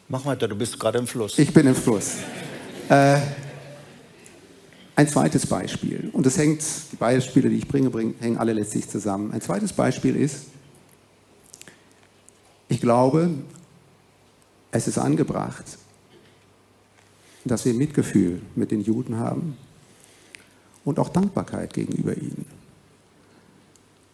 Mach 0.09 0.25
weiter, 0.27 0.49
du 0.49 0.57
bist 0.57 0.79
gerade 0.79 0.99
im 0.99 1.07
Fluss. 1.07 1.39
Ich 1.39 1.53
bin 1.53 1.67
im 1.67 1.75
Fluss. 1.75 2.17
Äh, 2.89 3.19
ein 4.95 5.09
zweites 5.09 5.47
Beispiel, 5.47 6.11
und 6.13 6.27
das 6.27 6.37
hängt, 6.37 6.63
die 6.93 6.97
Beispiele, 6.97 7.49
die 7.49 7.57
ich 7.57 7.69
bringe, 7.69 7.91
bringen, 7.91 8.15
hängen 8.21 8.37
alle 8.37 8.53
letztlich 8.53 8.89
zusammen. 8.89 9.33
Ein 9.33 9.41
zweites 9.41 9.73
Beispiel 9.73 10.17
ist, 10.17 10.47
ich 12.69 12.81
glaube, 12.81 13.31
es 14.71 14.89
ist 14.89 14.99
angebracht, 14.99 15.79
dass 17.45 17.65
wir 17.65 17.75
Mitgefühl 17.75 18.41
mit 18.55 18.71
den 18.71 18.83
Juden 18.83 19.19
haben 19.19 19.57
und 20.85 20.99
auch 20.99 21.09
Dankbarkeit 21.09 21.73
gegenüber 21.73 22.17
ihnen. 22.17 22.47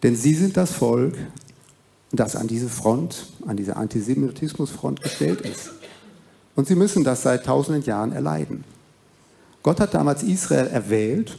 Denn 0.02 0.16
sie 0.16 0.34
sind 0.34 0.56
das 0.56 0.72
Volk, 0.72 1.16
das 2.12 2.36
an 2.36 2.46
diese 2.46 2.68
Front, 2.68 3.26
an 3.46 3.56
diese 3.56 3.76
Antisemitismusfront 3.76 5.02
gestellt 5.02 5.40
ist. 5.42 5.70
Und 6.54 6.66
sie 6.66 6.74
müssen 6.74 7.04
das 7.04 7.22
seit 7.22 7.44
tausenden 7.46 7.82
Jahren 7.82 8.12
erleiden. 8.12 8.64
Gott 9.68 9.80
hat 9.80 9.92
damals 9.92 10.22
Israel 10.22 10.66
erwählt, 10.68 11.36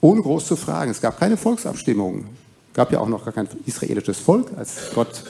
ohne 0.00 0.20
groß 0.20 0.44
zu 0.44 0.56
fragen. 0.56 0.90
Es 0.90 1.00
gab 1.00 1.20
keine 1.20 1.36
Volksabstimmung. 1.36 2.24
Es 2.72 2.74
gab 2.74 2.90
ja 2.90 2.98
auch 2.98 3.08
noch 3.08 3.24
gar 3.24 3.32
kein 3.32 3.46
israelisches 3.64 4.18
Volk, 4.18 4.48
als 4.56 4.90
Gott 4.92 5.22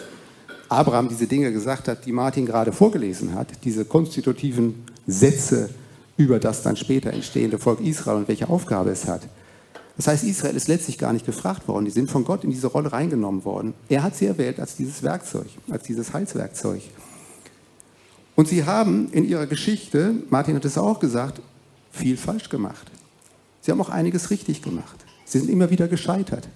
Abraham 0.71 1.11
diese 1.11 1.27
Dinge 1.27 1.53
gesagt 1.53 1.87
hat, 1.87 2.07
die 2.07 2.13
Martin 2.13 2.47
gerade 2.47 2.73
vorgelesen 2.73 3.35
hat, 3.35 3.49
diese 3.63 3.85
konstitutiven 3.85 4.87
Sätze 5.07 5.69
über 6.17 6.39
das 6.39 6.63
dann 6.63 6.77
später 6.77 7.13
entstehende 7.13 7.59
Volk 7.59 7.79
Israel 7.83 8.17
und 8.17 8.29
welche 8.29 8.49
Aufgabe 8.49 8.89
es 8.89 9.05
hat. 9.05 9.21
Das 9.99 10.07
heißt, 10.07 10.25
Israel 10.25 10.57
ist 10.57 10.67
letztlich 10.67 10.97
gar 10.97 11.13
nicht 11.13 11.27
gefragt 11.27 11.69
worden. 11.69 11.85
Die 11.85 11.91
sind 11.91 12.11
von 12.11 12.25
Gott 12.25 12.43
in 12.43 12.51
diese 12.51 12.69
Rolle 12.69 12.91
reingenommen 12.91 13.45
worden. 13.45 13.75
Er 13.91 14.03
hat 14.03 14.17
sie 14.17 14.25
erwählt 14.25 14.61
als 14.61 14.77
dieses 14.77 15.03
Werkzeug, 15.03 15.49
als 15.69 15.83
dieses 15.83 16.15
Heilswerkzeug. 16.15 16.81
Und 18.35 18.49
sie 18.49 18.65
haben 18.65 19.13
in 19.13 19.29
ihrer 19.29 19.45
Geschichte, 19.45 20.15
Martin 20.31 20.57
hat 20.57 20.65
es 20.65 20.79
auch 20.79 21.01
gesagt, 21.01 21.43
viel 21.91 22.17
falsch 22.17 22.49
gemacht. 22.49 22.91
Sie 23.61 23.71
haben 23.71 23.81
auch 23.81 23.91
einiges 23.91 24.31
richtig 24.31 24.63
gemacht. 24.63 24.97
Sie 25.25 25.39
sind 25.39 25.51
immer 25.51 25.71
wieder 25.71 25.89
gescheitert. 25.89 26.49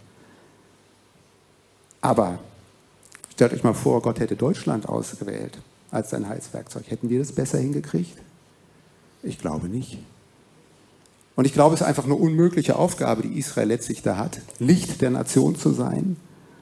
Aber 2.01 2.38
stellt 3.33 3.53
euch 3.53 3.64
mal 3.64 3.75
vor, 3.75 4.03
Gott 4.03 4.20
hätte 4.20 4.37
Deutschland 4.37 4.88
ausgewählt 4.88 5.59
als 5.90 6.11
sein 6.11 6.29
Heilswerkzeug. 6.29 6.90
Hätten 6.90 7.09
wir 7.09 7.18
das 7.18 7.33
besser 7.33 7.59
hingekriegt? 7.59 8.18
Ich 9.23 9.38
glaube 9.38 9.68
nicht. 9.68 9.99
Und 11.37 11.47
ich 11.47 11.53
glaube, 11.53 11.75
es 11.75 11.81
ist 11.81 11.87
einfach 11.87 12.05
eine 12.05 12.14
unmögliche 12.14 12.77
Aufgabe, 12.77 13.23
die 13.23 13.38
Israel 13.38 13.68
letztlich 13.68 14.03
da 14.03 14.16
hat, 14.16 14.40
Licht 14.59 15.01
der 15.01 15.11
Nation 15.11 15.57
zu 15.57 15.70
sein, 15.70 16.16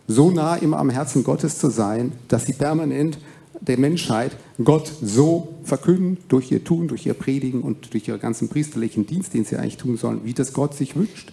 so 0.09 0.31
nah 0.31 0.57
immer 0.57 0.79
am 0.79 0.91
Herzen 0.91 1.25
Gottes 1.25 1.59
zu 1.59 1.71
sein, 1.71 2.13
dass 2.29 2.47
sie 2.47 2.55
permanent 2.55 3.19
der 3.67 3.79
Menschheit 3.79 4.37
Gott 4.63 4.93
so 5.01 5.55
verkünden, 5.63 6.19
durch 6.29 6.51
ihr 6.51 6.65
Tun, 6.65 6.89
durch 6.89 7.07
ihr 7.07 7.15
Predigen 7.15 7.63
und 7.63 7.93
durch 7.93 8.09
ihren 8.09 8.21
ganzen 8.21 8.49
priesterlichen 8.49 9.07
Dienst, 9.07 9.35
den 9.35 9.45
sie 9.45 9.57
eigentlich 9.57 9.77
tun 9.77 9.97
sollen, 9.97 10.25
wie 10.25 10.35
das 10.35 10.53
Gott 10.53 10.75
sich 10.75 10.97
wünscht. 10.97 11.33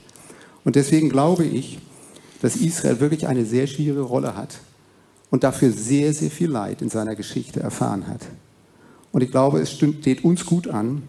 Und 0.64 0.76
deswegen 0.76 1.10
glaube 1.10 1.46
ich, 1.46 1.80
dass 2.42 2.56
Israel 2.56 3.00
wirklich 3.00 3.28
eine 3.28 3.46
sehr 3.46 3.68
schwierige 3.68 4.02
Rolle 4.02 4.36
hat 4.36 4.60
und 5.32 5.44
dafür 5.44 5.72
sehr, 5.72 6.14
sehr 6.14 6.30
viel 6.30 6.50
Leid 6.50 6.82
in 6.82 6.90
seiner 6.90 7.16
Geschichte 7.16 7.60
erfahren 7.60 8.08
hat. 8.08 8.22
Und 9.12 9.24
ich 9.24 9.32
glaube, 9.32 9.60
es 9.60 9.72
steht 9.72 10.24
uns 10.24 10.46
gut 10.46 10.68
an, 10.68 11.02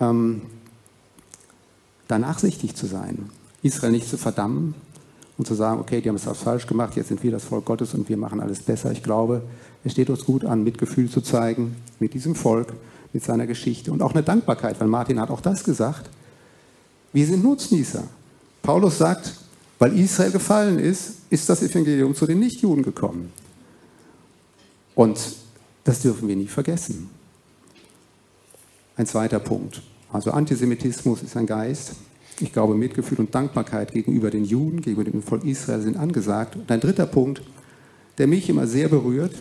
ähm, 0.00 0.42
da 2.08 2.18
nachsichtig 2.18 2.76
zu 2.76 2.86
sein, 2.86 3.30
Israel 3.62 3.92
nicht 3.92 4.08
zu 4.08 4.18
verdammen 4.18 4.74
und 5.38 5.46
zu 5.46 5.54
sagen, 5.54 5.80
okay, 5.80 6.00
die 6.00 6.08
haben 6.08 6.16
es 6.16 6.28
auch 6.28 6.36
falsch 6.36 6.66
gemacht, 6.66 6.94
jetzt 6.96 7.08
sind 7.08 7.22
wir 7.22 7.30
das 7.30 7.44
Volk 7.44 7.64
Gottes 7.64 7.94
und 7.94 8.08
wir 8.08 8.16
machen 8.16 8.40
alles 8.40 8.60
besser. 8.60 8.92
Ich 8.92 9.02
glaube, 9.02 9.42
es 9.86 9.92
steht 9.92 10.10
uns 10.10 10.24
gut 10.24 10.44
an, 10.44 10.64
Mitgefühl 10.64 11.08
zu 11.08 11.20
zeigen 11.20 11.76
mit 12.00 12.12
diesem 12.12 12.34
Volk, 12.34 12.72
mit 13.12 13.22
seiner 13.22 13.46
Geschichte 13.46 13.92
und 13.92 14.02
auch 14.02 14.14
eine 14.14 14.24
Dankbarkeit, 14.24 14.80
weil 14.80 14.88
Martin 14.88 15.20
hat 15.20 15.30
auch 15.30 15.40
das 15.40 15.62
gesagt. 15.62 16.10
Wir 17.12 17.24
sind 17.24 17.44
Nutznießer. 17.44 18.02
Paulus 18.62 18.98
sagt, 18.98 19.34
weil 19.78 19.96
Israel 19.96 20.32
gefallen 20.32 20.80
ist, 20.80 21.18
ist 21.30 21.48
das 21.48 21.62
Evangelium 21.62 22.16
zu 22.16 22.26
den 22.26 22.40
Nichtjuden 22.40 22.82
gekommen. 22.82 23.32
Und 24.96 25.20
das 25.84 26.02
dürfen 26.02 26.26
wir 26.26 26.34
nie 26.34 26.48
vergessen. 26.48 27.08
Ein 28.96 29.06
zweiter 29.06 29.38
Punkt. 29.38 29.82
Also 30.12 30.32
Antisemitismus 30.32 31.22
ist 31.22 31.36
ein 31.36 31.46
Geist. 31.46 31.92
Ich 32.40 32.52
glaube, 32.52 32.74
Mitgefühl 32.74 33.18
und 33.18 33.32
Dankbarkeit 33.32 33.92
gegenüber 33.92 34.30
den 34.30 34.44
Juden, 34.44 34.80
gegenüber 34.80 35.08
dem 35.08 35.22
Volk 35.22 35.44
Israel 35.44 35.80
sind 35.80 35.96
angesagt. 35.96 36.56
Und 36.56 36.68
ein 36.72 36.80
dritter 36.80 37.06
Punkt, 37.06 37.42
der 38.18 38.26
mich 38.26 38.48
immer 38.48 38.66
sehr 38.66 38.88
berührt, 38.88 39.34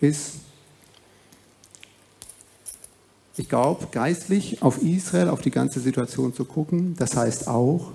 ist, 0.00 0.34
ich 3.36 3.48
glaube, 3.48 3.88
geistlich 3.90 4.62
auf 4.62 4.82
Israel, 4.82 5.28
auf 5.28 5.40
die 5.40 5.50
ganze 5.50 5.80
Situation 5.80 6.34
zu 6.34 6.44
gucken. 6.44 6.94
Das 6.96 7.16
heißt 7.16 7.48
auch, 7.48 7.92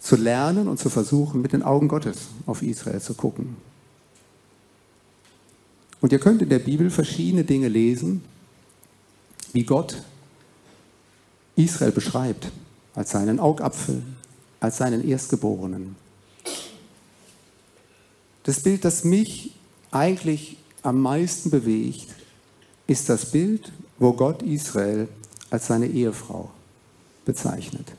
zu 0.00 0.16
lernen 0.16 0.68
und 0.68 0.78
zu 0.78 0.88
versuchen, 0.88 1.42
mit 1.42 1.52
den 1.52 1.62
Augen 1.62 1.88
Gottes 1.88 2.28
auf 2.46 2.62
Israel 2.62 3.00
zu 3.00 3.14
gucken. 3.14 3.56
Und 6.00 6.12
ihr 6.12 6.18
könnt 6.18 6.42
in 6.42 6.48
der 6.48 6.60
Bibel 6.60 6.90
verschiedene 6.90 7.44
Dinge 7.44 7.68
lesen, 7.68 8.22
wie 9.52 9.64
Gott 9.64 10.02
Israel 11.56 11.90
beschreibt, 11.90 12.52
als 12.94 13.10
seinen 13.10 13.40
Augapfel, 13.40 14.02
als 14.60 14.76
seinen 14.76 15.06
Erstgeborenen. 15.06 15.96
Das 18.44 18.60
Bild, 18.60 18.84
das 18.84 19.02
mich 19.02 19.54
eigentlich 19.90 20.56
am 20.82 21.00
meisten 21.00 21.50
bewegt, 21.50 22.06
ist 22.86 23.08
das 23.08 23.30
Bild, 23.30 23.72
wo 23.98 24.12
Gott 24.12 24.42
Israel 24.42 25.08
als 25.50 25.66
seine 25.66 25.86
Ehefrau 25.86 26.50
bezeichnet. 27.24 27.92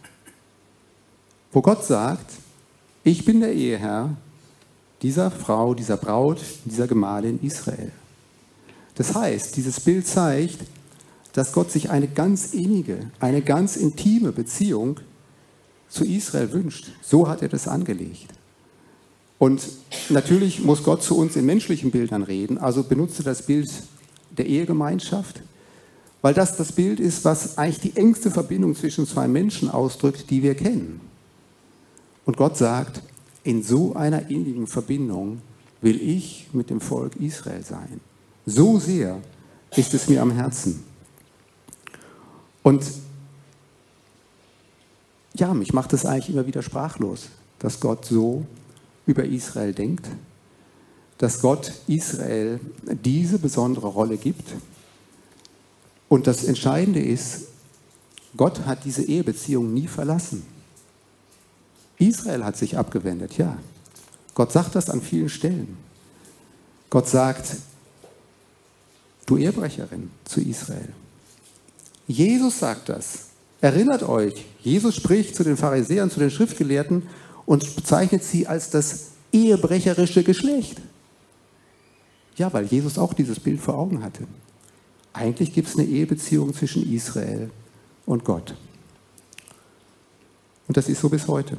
Wo 1.52 1.62
Gott 1.62 1.84
sagt, 1.86 2.32
ich 3.04 3.26
bin 3.26 3.42
der 3.42 3.54
Eheherr 3.54 4.16
dieser 5.02 5.32
Frau, 5.32 5.74
dieser 5.74 5.98
Braut, 5.98 6.42
dieser 6.66 6.88
Gemahlin 6.88 7.40
Israel. 7.42 7.92
Das 8.96 9.14
heißt, 9.14 9.56
dieses 9.56 9.80
Bild 9.80 10.08
zeigt, 10.08 10.60
dass 11.34 11.54
Gott 11.54 11.72
sich 11.72 11.90
eine 11.92 12.08
ganz 12.08 12.54
innige, 12.54 13.12
eine 13.20 13.42
ganz 13.42 13.76
intime 13.76 14.32
Beziehung 14.32 15.00
zu 15.88 16.04
Israel 16.04 16.52
wünscht. 16.52 16.88
So 17.02 17.28
hat 17.28 17.42
er 17.42 17.50
das 17.50 17.68
angelegt. 17.68 18.34
Und 19.40 19.62
natürlich 20.10 20.64
muss 20.64 20.84
Gott 20.84 21.04
zu 21.04 21.18
uns 21.18 21.36
in 21.36 21.46
menschlichen 21.46 21.92
Bildern 21.92 22.24
reden, 22.24 22.58
also 22.58 22.84
benutze 22.84 23.24
das 23.24 23.44
Bild 23.44 23.70
der 24.32 24.48
Ehegemeinschaft, 24.48 25.42
weil 26.22 26.34
das 26.34 26.58
das 26.58 26.72
Bild 26.72 27.00
ist, 27.00 27.24
was 27.24 27.58
eigentlich 27.58 27.80
die 27.80 27.96
engste 27.96 28.32
Verbindung 28.32 28.76
zwischen 28.76 29.06
zwei 29.06 29.28
Menschen 29.28 29.70
ausdrückt, 29.70 30.30
die 30.30 30.42
wir 30.42 30.56
kennen. 30.56 31.02
Und 32.26 32.38
Gott 32.38 32.58
sagt, 32.58 33.02
in 33.44 33.64
so 33.64 33.96
einer 33.96 34.30
innigen 34.30 34.68
Verbindung 34.68 35.42
will 35.82 36.02
ich 36.02 36.48
mit 36.54 36.70
dem 36.70 36.82
Volk 36.82 37.16
Israel 37.18 37.64
sein. 37.64 38.02
So 38.46 38.80
sehr 38.80 39.22
ist 39.76 39.94
es 39.94 40.10
mir 40.10 40.22
am 40.22 40.32
Herzen. 40.32 40.84
Und 42.64 42.84
ja, 45.36 45.54
mich 45.54 45.72
macht 45.74 45.94
es 45.94 46.06
eigentlich 46.06 46.30
immer 46.30 46.48
wieder 46.48 46.64
sprachlos, 46.64 47.28
dass 47.60 47.80
Gott 47.80 48.06
so 48.06 48.46
über 49.08 49.26
Israel 49.26 49.74
denkt, 49.74 50.08
dass 51.18 51.42
Gott 51.42 51.72
Israel 51.88 52.60
diese 52.84 53.40
besondere 53.40 53.88
Rolle 53.88 54.18
gibt. 54.18 54.48
Und 56.10 56.28
das 56.28 56.44
Entscheidende 56.44 57.02
ist, 57.02 57.48
Gott 58.36 58.66
hat 58.66 58.86
diese 58.86 59.04
Ehebeziehung 59.04 59.74
nie 59.74 59.88
verlassen. 59.88 60.46
Israel 61.98 62.44
hat 62.44 62.56
sich 62.58 62.78
abgewendet, 62.78 63.38
ja. 63.38 63.58
Gott 64.36 64.52
sagt 64.52 64.76
das 64.76 64.92
an 64.92 65.02
vielen 65.02 65.30
Stellen. 65.30 65.78
Gott 66.92 67.08
sagt, 67.10 67.58
du 69.26 69.38
Ehebrecherin 69.38 70.12
zu 70.24 70.42
Israel. 70.42 70.90
Jesus 72.08 72.60
sagt 72.60 72.90
das. 72.90 73.26
Erinnert 73.60 74.04
euch, 74.04 74.46
Jesus 74.62 74.96
spricht 74.96 75.36
zu 75.36 75.44
den 75.44 75.58
Pharisäern, 75.58 76.12
zu 76.12 76.20
den 76.20 76.30
Schriftgelehrten 76.30 77.04
und 77.48 77.76
bezeichnet 77.76 78.24
sie 78.24 78.46
als 78.46 78.70
das 78.70 79.14
ehebrecherische 79.32 80.24
Geschlecht. 80.24 80.80
Ja, 82.36 82.54
weil 82.54 82.66
Jesus 82.66 83.00
auch 83.00 83.14
dieses 83.16 83.40
Bild 83.40 83.60
vor 83.60 83.76
Augen 83.76 84.04
hatte. 84.04 84.28
Eigentlich 85.14 85.52
gibt 85.52 85.68
es 85.68 85.76
eine 85.76 85.88
Ehebeziehung 85.88 86.54
zwischen 86.54 86.94
Israel 86.94 87.50
und 88.06 88.24
Gott. 88.24 88.54
Und 90.68 90.78
das 90.78 90.88
ist 90.88 91.02
so 91.02 91.10
bis 91.10 91.28
heute. 91.28 91.58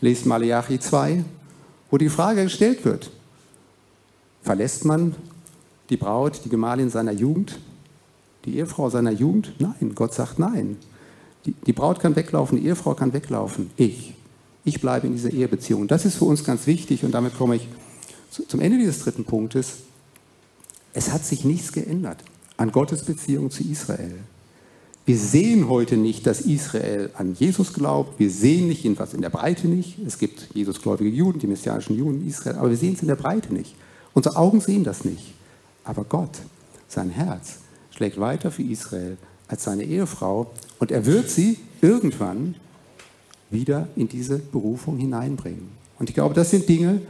Lest 0.00 0.26
Malachi 0.26 0.78
2, 0.78 1.24
wo 1.90 1.98
die 1.98 2.08
Frage 2.08 2.44
gestellt 2.44 2.84
wird, 2.84 3.10
verlässt 4.42 4.84
man 4.84 5.16
die 5.90 5.96
Braut, 5.96 6.42
die 6.44 6.48
Gemahlin 6.48 6.90
seiner 6.90 7.12
Jugend 7.12 7.58
die 8.44 8.58
Ehefrau 8.58 8.90
seiner 8.90 9.10
Jugend? 9.10 9.52
Nein, 9.58 9.92
Gott 9.94 10.14
sagt 10.14 10.38
nein. 10.38 10.76
Die, 11.46 11.52
die 11.52 11.72
Braut 11.72 12.00
kann 12.00 12.16
weglaufen, 12.16 12.58
die 12.58 12.66
Ehefrau 12.66 12.94
kann 12.94 13.12
weglaufen. 13.12 13.70
Ich. 13.76 14.14
Ich 14.64 14.80
bleibe 14.80 15.06
in 15.06 15.12
dieser 15.12 15.30
Ehebeziehung. 15.30 15.88
Das 15.88 16.04
ist 16.04 16.16
für 16.16 16.24
uns 16.24 16.44
ganz 16.44 16.66
wichtig 16.66 17.04
und 17.04 17.12
damit 17.12 17.36
komme 17.36 17.56
ich 17.56 17.68
zum 18.48 18.60
Ende 18.60 18.78
dieses 18.78 19.00
dritten 19.00 19.24
Punktes. 19.24 19.74
Es 20.92 21.12
hat 21.12 21.24
sich 21.24 21.44
nichts 21.44 21.72
geändert 21.72 22.18
an 22.56 22.72
Gottes 22.72 23.02
Beziehung 23.02 23.50
zu 23.50 23.62
Israel. 23.64 24.18
Wir 25.06 25.18
sehen 25.18 25.68
heute 25.68 25.98
nicht, 25.98 26.26
dass 26.26 26.40
Israel 26.40 27.10
an 27.14 27.34
Jesus 27.34 27.74
glaubt. 27.74 28.18
Wir 28.18 28.30
sehen 28.30 28.68
nicht, 28.68 28.84
jedenfalls 28.84 29.12
in 29.12 29.20
der 29.20 29.28
Breite 29.28 29.68
nicht. 29.68 29.98
Es 29.98 30.18
gibt 30.18 30.48
Jesusgläubige 30.54 31.10
Juden, 31.10 31.38
die 31.38 31.46
messianischen 31.46 31.94
Juden 31.98 32.26
Israel, 32.26 32.56
aber 32.56 32.70
wir 32.70 32.76
sehen 32.78 32.94
es 32.94 33.02
in 33.02 33.08
der 33.08 33.16
Breite 33.16 33.52
nicht. 33.52 33.74
Unsere 34.14 34.36
Augen 34.36 34.62
sehen 34.62 34.82
das 34.82 35.04
nicht. 35.04 35.34
Aber 35.84 36.04
Gott, 36.04 36.38
sein 36.88 37.10
Herz, 37.10 37.56
schlägt 37.90 38.18
weiter 38.18 38.50
für 38.50 38.62
Israel 38.62 39.18
als 39.46 39.64
seine 39.64 39.84
Ehefrau 39.84 40.50
und 40.78 40.90
er 40.90 41.04
wird 41.04 41.28
sie 41.28 41.58
irgendwann 41.82 42.54
wieder 43.54 43.88
in 43.96 44.08
diese 44.08 44.38
Berufung 44.38 44.98
hineinbringen. 44.98 45.68
Und 45.98 46.10
ich 46.10 46.14
glaube, 46.14 46.34
das 46.34 46.50
sind 46.50 46.68
Dinge, 46.68 47.00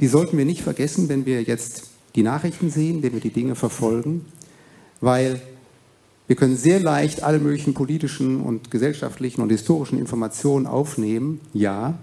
die 0.00 0.08
sollten 0.08 0.36
wir 0.36 0.44
nicht 0.44 0.62
vergessen, 0.62 1.08
wenn 1.08 1.26
wir 1.26 1.42
jetzt 1.42 1.90
die 2.16 2.22
Nachrichten 2.24 2.70
sehen, 2.70 3.02
wenn 3.04 3.12
wir 3.12 3.20
die 3.20 3.30
Dinge 3.30 3.54
verfolgen, 3.54 4.24
weil 5.00 5.40
wir 6.26 6.36
können 6.36 6.56
sehr 6.56 6.80
leicht 6.80 7.22
alle 7.22 7.38
möglichen 7.38 7.74
politischen 7.74 8.40
und 8.40 8.70
gesellschaftlichen 8.70 9.42
und 9.42 9.50
historischen 9.50 9.98
Informationen 9.98 10.66
aufnehmen, 10.66 11.40
ja, 11.52 11.98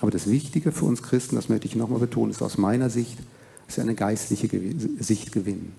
aber 0.00 0.10
das 0.10 0.30
Wichtige 0.30 0.72
für 0.72 0.86
uns 0.86 1.02
Christen, 1.02 1.36
das 1.36 1.48
möchte 1.48 1.66
ich 1.66 1.76
nochmal 1.76 2.00
betonen, 2.00 2.30
ist 2.30 2.42
aus 2.42 2.58
meiner 2.58 2.90
Sicht, 2.90 3.18
dass 3.66 3.76
wir 3.76 3.84
eine 3.84 3.94
geistliche 3.94 4.48
Sicht 4.98 5.32
gewinnen. 5.32 5.72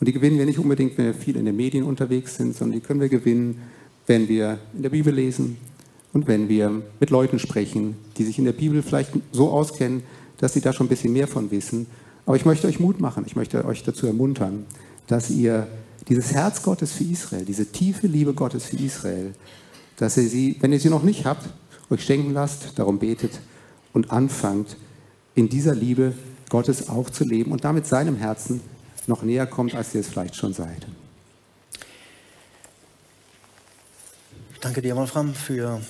Und 0.00 0.08
die 0.08 0.12
gewinnen 0.12 0.38
wir 0.38 0.46
nicht 0.46 0.58
unbedingt, 0.58 0.98
wenn 0.98 1.06
wir 1.06 1.14
viel 1.14 1.36
in 1.36 1.44
den 1.44 1.56
Medien 1.56 1.84
unterwegs 1.84 2.36
sind, 2.36 2.56
sondern 2.56 2.80
die 2.80 2.84
können 2.84 3.00
wir 3.00 3.08
gewinnen, 3.08 3.62
wenn 4.06 4.28
wir 4.28 4.58
in 4.74 4.82
der 4.82 4.90
Bibel 4.90 5.14
lesen 5.14 5.56
und 6.12 6.26
wenn 6.26 6.48
wir 6.48 6.82
mit 7.00 7.10
Leuten 7.10 7.38
sprechen, 7.38 7.96
die 8.18 8.24
sich 8.24 8.38
in 8.38 8.44
der 8.44 8.52
Bibel 8.52 8.82
vielleicht 8.82 9.12
so 9.32 9.50
auskennen, 9.50 10.02
dass 10.38 10.52
sie 10.52 10.60
da 10.60 10.72
schon 10.72 10.86
ein 10.86 10.90
bisschen 10.90 11.12
mehr 11.12 11.28
von 11.28 11.50
wissen. 11.50 11.86
Aber 12.26 12.36
ich 12.36 12.44
möchte 12.44 12.66
euch 12.66 12.80
Mut 12.80 13.00
machen, 13.00 13.24
ich 13.26 13.36
möchte 13.36 13.64
euch 13.64 13.82
dazu 13.82 14.06
ermuntern, 14.06 14.66
dass 15.06 15.30
ihr 15.30 15.66
dieses 16.08 16.32
Herz 16.32 16.62
Gottes 16.62 16.92
für 16.92 17.04
Israel, 17.04 17.44
diese 17.44 17.66
tiefe 17.66 18.06
Liebe 18.06 18.34
Gottes 18.34 18.66
für 18.66 18.76
Israel, 18.76 19.34
dass 19.96 20.16
ihr 20.16 20.28
sie, 20.28 20.56
wenn 20.60 20.72
ihr 20.72 20.80
sie 20.80 20.90
noch 20.90 21.02
nicht 21.02 21.24
habt, 21.24 21.48
euch 21.90 22.04
schenken 22.04 22.32
lasst, 22.32 22.78
darum 22.78 22.98
betet 22.98 23.40
und 23.92 24.10
anfangt, 24.10 24.76
in 25.34 25.48
dieser 25.48 25.74
Liebe 25.74 26.12
Gottes 26.48 26.88
auch 26.88 27.08
zu 27.08 27.24
leben 27.24 27.52
und 27.52 27.64
damit 27.64 27.86
seinem 27.86 28.16
Herzen 28.16 28.60
noch 29.06 29.22
näher 29.22 29.46
kommt, 29.46 29.74
als 29.74 29.94
ihr 29.94 30.00
es 30.00 30.08
vielleicht 30.08 30.36
schon 30.36 30.52
seid. 30.52 30.86
Danke 34.60 34.82
dir, 34.82 34.94
Wolfram, 34.94 35.34
für 35.34 35.80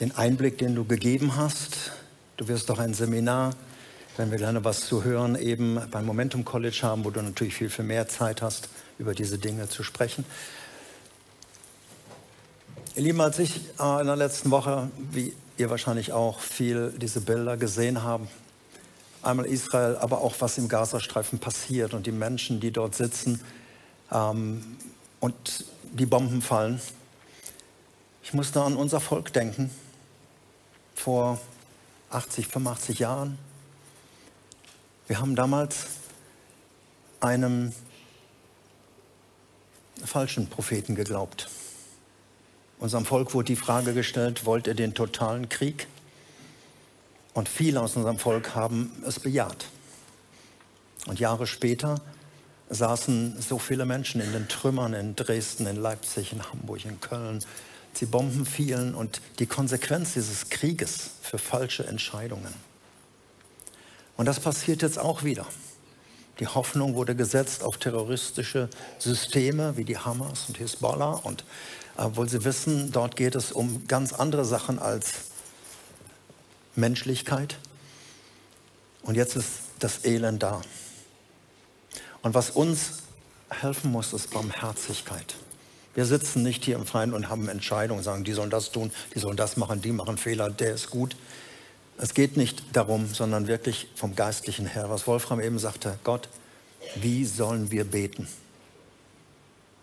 den 0.00 0.16
Einblick, 0.16 0.58
den 0.58 0.74
du 0.74 0.84
gegeben 0.84 1.36
hast. 1.36 1.92
Du 2.36 2.48
wirst 2.48 2.68
doch 2.70 2.78
ein 2.78 2.94
Seminar 2.94 3.54
wenn 4.16 4.30
wir 4.30 4.38
gerne 4.38 4.64
was 4.64 4.86
zu 4.86 5.04
hören 5.04 5.36
eben 5.36 5.80
beim 5.90 6.06
Momentum 6.06 6.44
College 6.44 6.80
haben, 6.82 7.04
wo 7.04 7.10
du 7.10 7.20
natürlich 7.20 7.54
viel, 7.54 7.68
viel 7.68 7.84
mehr 7.84 8.08
Zeit 8.08 8.42
hast, 8.42 8.68
über 8.98 9.14
diese 9.14 9.38
Dinge 9.38 9.68
zu 9.68 9.82
sprechen. 9.82 10.24
Ihr 12.94 13.02
Lieben, 13.02 13.20
als 13.20 13.38
ich 13.38 13.60
äh, 13.78 14.00
in 14.00 14.06
der 14.06 14.16
letzten 14.16 14.50
Woche, 14.50 14.90
wie 15.12 15.34
ihr 15.58 15.68
wahrscheinlich 15.68 16.12
auch, 16.12 16.40
viel 16.40 16.94
diese 16.96 17.20
Bilder 17.20 17.58
gesehen 17.58 18.02
haben, 18.02 18.28
einmal 19.22 19.46
Israel, 19.46 19.96
aber 19.96 20.22
auch 20.22 20.34
was 20.38 20.56
im 20.56 20.68
Gazastreifen 20.68 21.38
passiert 21.38 21.92
und 21.92 22.06
die 22.06 22.12
Menschen, 22.12 22.58
die 22.58 22.70
dort 22.70 22.94
sitzen 22.94 23.42
ähm, 24.10 24.78
und 25.20 25.66
die 25.92 26.06
Bomben 26.06 26.40
fallen. 26.40 26.80
Ich 28.22 28.32
musste 28.32 28.62
an 28.62 28.76
unser 28.76 29.00
Volk 29.00 29.32
denken, 29.32 29.70
vor 30.96 31.40
80, 32.10 32.48
85 32.48 32.98
Jahren. 32.98 33.38
Wir 35.06 35.20
haben 35.20 35.36
damals 35.36 35.86
einem 37.20 37.72
falschen 40.04 40.48
Propheten 40.48 40.94
geglaubt. 40.94 41.48
Unserem 42.78 43.04
Volk 43.04 43.32
wurde 43.34 43.46
die 43.46 43.56
Frage 43.56 43.94
gestellt, 43.94 44.44
wollt 44.44 44.66
ihr 44.66 44.74
den 44.74 44.94
totalen 44.94 45.48
Krieg? 45.48 45.86
Und 47.34 47.48
viele 47.48 47.80
aus 47.80 47.96
unserem 47.96 48.18
Volk 48.18 48.54
haben 48.54 49.02
es 49.06 49.20
bejaht. 49.20 49.66
Und 51.06 51.20
Jahre 51.20 51.46
später 51.46 52.00
saßen 52.68 53.40
so 53.40 53.58
viele 53.58 53.86
Menschen 53.86 54.20
in 54.20 54.32
den 54.32 54.48
Trümmern 54.48 54.92
in 54.92 55.14
Dresden, 55.14 55.66
in 55.66 55.76
Leipzig, 55.76 56.32
in 56.32 56.42
Hamburg, 56.42 56.84
in 56.84 57.00
Köln. 57.00 57.44
Die 58.00 58.06
Bomben 58.06 58.44
fielen 58.44 58.94
und 58.94 59.20
die 59.38 59.46
Konsequenz 59.46 60.14
dieses 60.14 60.50
Krieges 60.50 61.10
für 61.22 61.38
falsche 61.38 61.86
Entscheidungen. 61.86 62.52
Und 64.16 64.26
das 64.26 64.40
passiert 64.40 64.82
jetzt 64.82 64.98
auch 64.98 65.22
wieder. 65.22 65.46
Die 66.38 66.46
Hoffnung 66.46 66.94
wurde 66.94 67.16
gesetzt 67.16 67.62
auf 67.62 67.78
terroristische 67.78 68.68
Systeme 68.98 69.76
wie 69.76 69.84
die 69.84 69.96
Hamas 69.96 70.44
und 70.48 70.58
Hisbollah. 70.58 71.20
Und 71.22 71.44
obwohl 71.96 72.28
sie 72.28 72.44
wissen, 72.44 72.92
dort 72.92 73.16
geht 73.16 73.34
es 73.34 73.52
um 73.52 73.86
ganz 73.86 74.12
andere 74.12 74.44
Sachen 74.44 74.78
als 74.78 75.12
Menschlichkeit. 76.74 77.58
Und 79.02 79.14
jetzt 79.14 79.36
ist 79.36 79.48
das 79.78 80.04
Elend 80.04 80.42
da. 80.42 80.60
Und 82.22 82.34
was 82.34 82.50
uns 82.50 83.02
helfen 83.48 83.92
muss, 83.92 84.12
ist 84.12 84.30
Barmherzigkeit. 84.30 85.36
Wir 85.96 86.04
sitzen 86.04 86.42
nicht 86.42 86.62
hier 86.62 86.76
im 86.76 86.84
Freien 86.84 87.14
und 87.14 87.30
haben 87.30 87.48
Entscheidungen, 87.48 88.02
sagen, 88.02 88.22
die 88.22 88.34
sollen 88.34 88.50
das 88.50 88.70
tun, 88.70 88.92
die 89.14 89.18
sollen 89.18 89.38
das 89.38 89.56
machen, 89.56 89.80
die 89.80 89.92
machen 89.92 90.18
Fehler, 90.18 90.50
der 90.50 90.74
ist 90.74 90.90
gut. 90.90 91.16
Es 91.96 92.12
geht 92.12 92.36
nicht 92.36 92.76
darum, 92.76 93.06
sondern 93.14 93.46
wirklich 93.46 93.88
vom 93.94 94.14
Geistlichen 94.14 94.66
her, 94.66 94.90
was 94.90 95.06
Wolfram 95.06 95.40
eben 95.40 95.58
sagte, 95.58 95.98
Gott, 96.04 96.28
wie 96.96 97.24
sollen 97.24 97.70
wir 97.70 97.84
beten? 97.84 98.28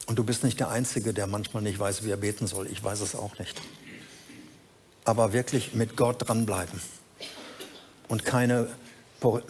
Und 0.06 0.20
du 0.20 0.24
bist 0.24 0.44
nicht 0.44 0.60
der 0.60 0.70
Einzige, 0.70 1.16
der 1.16 1.26
manchmal 1.26 1.64
nicht 1.64 1.80
weiß, 1.80 2.04
wie 2.04 2.12
er 2.12 2.18
beten 2.18 2.46
soll. 2.46 2.68
Ich 2.68 2.84
weiß 2.84 3.00
es 3.02 3.16
auch 3.16 3.40
nicht. 3.40 3.60
Aber 5.06 5.34
wirklich 5.34 5.74
mit 5.74 5.98
Gott 5.98 6.30
dranbleiben 6.30 6.80
und 8.08 8.24
keine 8.24 8.68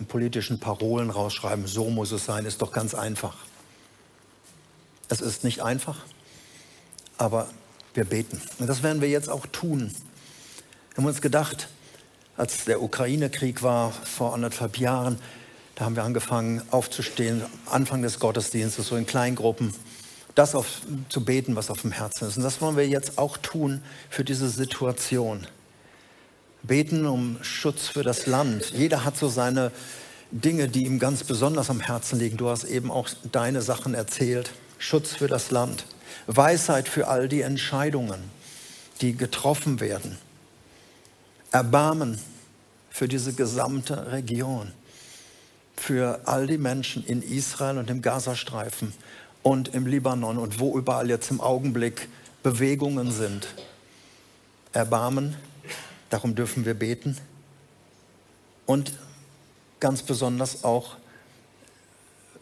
politischen 0.08 0.62
Parolen 0.62 1.10
rausschreiben, 1.10 1.68
so 1.68 1.90
muss 1.90 2.14
es 2.14 2.24
sein, 2.24 2.46
ist 2.46 2.62
doch 2.62 2.72
ganz 2.72 2.96
einfach. 2.96 3.36
Es 5.10 5.20
ist 5.20 5.44
nicht 5.44 5.62
einfach, 5.62 5.98
aber 7.18 7.48
wir 7.94 8.06
beten. 8.06 8.42
Und 8.60 8.68
das 8.68 8.84
werden 8.84 9.02
wir 9.02 9.10
jetzt 9.10 9.30
auch 9.30 9.46
tun. 9.48 9.92
Wir 10.94 10.98
haben 10.98 11.06
uns 11.06 11.22
gedacht, 11.22 11.70
als 12.38 12.66
der 12.66 12.82
Ukraine-Krieg 12.82 13.62
war 13.62 13.92
vor 13.92 14.34
anderthalb 14.34 14.78
Jahren, 14.78 15.20
da 15.76 15.86
haben 15.86 15.96
wir 15.96 16.04
angefangen 16.04 16.62
aufzustehen, 16.72 17.44
Anfang 17.66 18.02
des 18.02 18.20
Gottesdienstes, 18.20 18.88
so 18.88 18.96
in 18.96 19.06
Kleingruppen, 19.06 19.74
das 20.36 20.56
auf, 20.56 20.82
zu 21.10 21.24
beten, 21.24 21.56
was 21.56 21.70
auf 21.70 21.82
dem 21.82 21.92
Herzen 21.92 22.28
ist. 22.28 22.38
Und 22.38 22.44
das 22.44 22.62
wollen 22.62 22.78
wir 22.78 22.88
jetzt 22.88 23.18
auch 23.18 23.38
tun 23.38 23.82
für 24.10 24.24
diese 24.24 24.50
Situation. 24.50 25.48
Beten 26.64 27.06
um 27.06 27.38
Schutz 27.42 27.88
für 27.88 28.04
das 28.04 28.26
Land. 28.26 28.72
Jeder 28.76 29.04
hat 29.04 29.18
so 29.18 29.28
seine 29.28 29.72
Dinge, 30.32 30.68
die 30.68 30.86
ihm 30.86 30.98
ganz 30.98 31.24
besonders 31.24 31.70
am 31.70 31.80
Herzen 31.80 32.20
liegen. 32.20 32.38
Du 32.38 32.50
hast 32.50 32.64
eben 32.64 32.90
auch 32.90 33.10
deine 33.32 33.62
Sachen 33.62 33.94
erzählt. 33.94 34.52
Schutz 34.80 35.14
für 35.16 35.28
das 35.28 35.52
Land. 35.52 35.86
Weisheit 36.28 36.88
für 36.88 37.08
all 37.08 37.28
die 37.28 37.42
Entscheidungen, 37.42 38.20
die 39.02 39.16
getroffen 39.16 39.80
werden. 39.80 40.18
Erbarmen 41.52 42.20
für 42.90 43.08
diese 43.08 43.34
gesamte 43.34 44.12
Region, 44.12 44.72
für 45.76 46.22
all 46.26 46.48
die 46.48 46.58
Menschen 46.58 47.06
in 47.06 47.22
Israel 47.22 47.78
und 47.78 47.90
im 47.90 48.02
Gazastreifen 48.02 48.94
und 49.44 49.74
im 49.74 49.86
Libanon 49.86 50.38
und 50.38 50.60
wo 50.60 50.78
überall 50.78 51.10
jetzt 51.10 51.30
im 51.32 51.42
Augenblick 51.42 52.08
Bewegungen 52.42 53.12
sind. 53.12 53.48
Erbarmen, 54.72 55.36
darum 56.10 56.36
dürfen 56.36 56.66
wir 56.66 56.74
beten. 56.74 57.18
Und 58.66 58.94
ganz 59.80 60.02
besonders 60.02 60.64
auch 60.64 60.96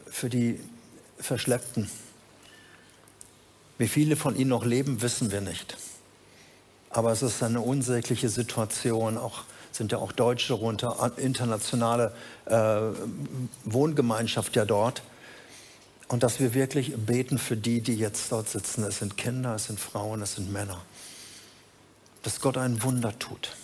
für 0.08 0.30
die 0.30 0.60
Verschleppten. 1.18 1.90
Wie 3.82 3.88
viele 3.88 4.16
von 4.16 4.36
ihnen 4.36 4.52
noch 4.52 4.64
leben, 4.64 5.02
wissen 5.02 5.32
wir 5.32 5.42
nicht. 5.42 5.76
Aber 6.92 7.12
es 7.12 7.24
ist 7.24 7.42
eine 7.42 7.62
unsägliche 7.62 8.30
Situation. 8.30 9.18
Auch 9.18 9.42
sind 9.72 9.92
ja 9.92 9.98
auch 9.98 10.12
Deutsche 10.12 10.54
runter, 10.54 11.12
internationale 11.18 12.14
äh, 12.46 12.80
Wohngemeinschaft 13.66 14.56
ja 14.56 14.66
dort. 14.66 15.02
Und 16.10 16.22
dass 16.22 16.40
wir 16.40 16.54
wirklich 16.54 16.96
beten 16.96 17.40
für 17.40 17.58
die, 17.58 17.82
die 17.82 17.96
jetzt 17.96 18.32
dort 18.32 18.50
sitzen. 18.50 18.84
Es 18.84 19.00
sind 19.00 19.18
Kinder, 19.18 19.56
es 19.56 19.66
sind 19.66 19.80
Frauen, 19.80 20.22
es 20.22 20.36
sind 20.36 20.54
Männer. 20.54 20.80
Dass 22.22 22.40
Gott 22.40 22.58
ein 22.58 22.84
Wunder 22.84 23.18
tut. 23.18 23.56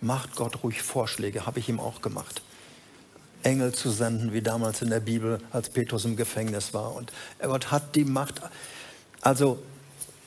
Macht 0.00 0.36
Gott 0.36 0.62
ruhig 0.62 0.80
Vorschläge, 0.80 1.44
habe 1.44 1.58
ich 1.58 1.68
ihm 1.68 1.80
auch 1.80 2.02
gemacht. 2.02 2.40
Engel 3.42 3.74
zu 3.74 3.90
senden, 3.90 4.32
wie 4.32 4.42
damals 4.42 4.80
in 4.80 4.90
der 4.90 5.00
Bibel, 5.00 5.40
als 5.50 5.70
Petrus 5.70 6.04
im 6.04 6.14
Gefängnis 6.14 6.72
war. 6.72 6.94
Und 6.94 7.12
Gott 7.40 7.72
hat 7.72 7.96
die 7.96 8.04
Macht. 8.04 8.40
Also 9.20 9.62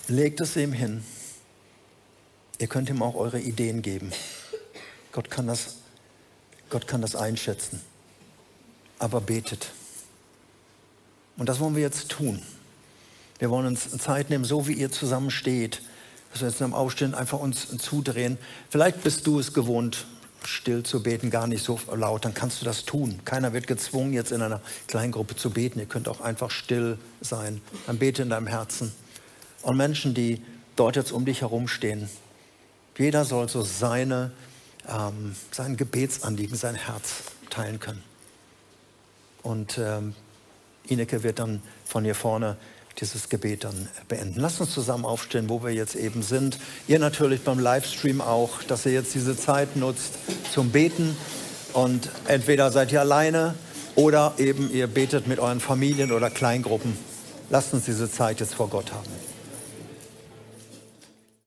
legt 0.08 0.42
es 0.42 0.56
ihm 0.56 0.74
hin. 0.74 1.04
Ihr 2.60 2.68
könnt 2.68 2.90
ihm 2.90 3.02
auch 3.02 3.16
eure 3.16 3.40
Ideen 3.40 3.82
geben. 3.82 4.12
Gott 5.12 5.32
kann 5.32 5.48
das, 5.48 5.78
Gott 6.70 6.88
kann 6.88 7.02
das 7.02 7.16
einschätzen. 7.16 7.82
Aber 9.00 9.22
betet. 9.22 9.72
Und 11.38 11.50
das 11.50 11.60
wollen 11.60 11.76
wir 11.76 11.82
jetzt 11.82 12.10
tun. 12.10 12.42
Wir 13.40 13.50
wollen 13.50 13.66
uns 13.66 13.90
Zeit 13.98 14.30
nehmen, 14.30 14.46
so 14.46 14.68
wie 14.68 14.74
ihr 14.74 14.92
zusammen 14.92 15.32
steht, 15.32 15.82
dass 16.32 16.42
wir 16.42 16.50
jetzt 16.50 16.60
beim 16.60 16.76
Aufstehen 16.76 17.16
einfach 17.16 17.40
uns 17.40 17.76
zudrehen. 17.80 18.38
Vielleicht 18.70 19.02
bist 19.02 19.26
du 19.26 19.40
es 19.40 19.54
gewohnt, 19.54 20.06
still 20.44 20.84
zu 20.84 21.04
beten, 21.04 21.30
gar 21.30 21.48
nicht 21.48 21.64
so 21.64 21.80
laut, 21.96 22.26
dann 22.26 22.34
kannst 22.34 22.62
du 22.62 22.66
das 22.66 22.86
tun. 22.86 23.20
Keiner 23.26 23.54
wird 23.54 23.68
gezwungen, 23.68 24.14
jetzt 24.14 24.32
in 24.32 24.42
einer 24.42 24.62
kleinen 24.88 25.12
Gruppe 25.12 25.36
zu 25.36 25.50
beten. 25.52 25.80
Ihr 25.80 25.86
könnt 25.86 26.08
auch 26.08 26.22
einfach 26.22 26.52
still 26.52 26.98
sein. 27.22 27.62
Dann 27.88 27.98
bete 27.98 28.24
in 28.24 28.30
deinem 28.30 28.48
Herzen. 28.48 28.92
Und 29.62 29.78
Menschen, 29.78 30.14
die 30.14 30.42
dort 30.76 30.96
jetzt 30.96 31.12
um 31.12 31.26
dich 31.26 31.42
herumstehen, 31.42 32.10
jeder 32.98 33.26
soll 33.26 33.50
so 33.50 33.62
seine, 33.64 34.32
ähm, 34.88 35.36
sein 35.52 35.78
Gebetsanliegen, 35.78 36.56
sein 36.56 36.76
Herz 36.76 37.24
teilen 37.50 37.80
können. 37.80 38.04
Und 39.44 39.78
ähm, 39.78 40.14
Ineke 40.88 41.24
wird 41.24 41.40
dann 41.40 41.62
von 41.86 42.04
hier 42.04 42.16
vorne 42.16 42.58
dieses 43.02 43.30
Gebet 43.30 43.64
dann 43.64 43.90
beenden. 44.08 44.40
Lasst 44.40 44.62
uns 44.62 44.72
zusammen 44.72 45.06
aufstehen, 45.06 45.50
wo 45.50 45.64
wir 45.64 45.72
jetzt 45.72 45.96
eben 45.96 46.22
sind. 46.22 46.60
Ihr 46.88 47.00
natürlich 47.00 47.42
beim 47.42 47.60
Livestream 47.60 48.22
auch, 48.22 48.64
dass 48.64 48.86
ihr 48.86 48.94
jetzt 48.94 49.14
diese 49.16 49.36
Zeit 49.36 49.76
nutzt 49.76 50.14
zum 50.54 50.70
Beten. 50.70 51.18
Und 51.74 52.10
entweder 52.28 52.72
seid 52.72 52.91
ihr 52.91 53.02
alleine 53.02 53.56
oder 53.95 54.34
eben 54.38 54.72
ihr 54.72 54.88
betet 54.88 55.28
mit 55.28 55.39
euren 55.39 55.60
Familien 55.60 56.12
oder 56.12 56.30
Kleingruppen. 56.30 56.95
Lasst 57.49 57.74
uns 57.74 57.86
diese 57.86 58.10
Zeit 58.10 58.39
jetzt 58.39 58.56
vor 58.56 58.70
Gott 58.70 58.91
haben. 58.93 59.31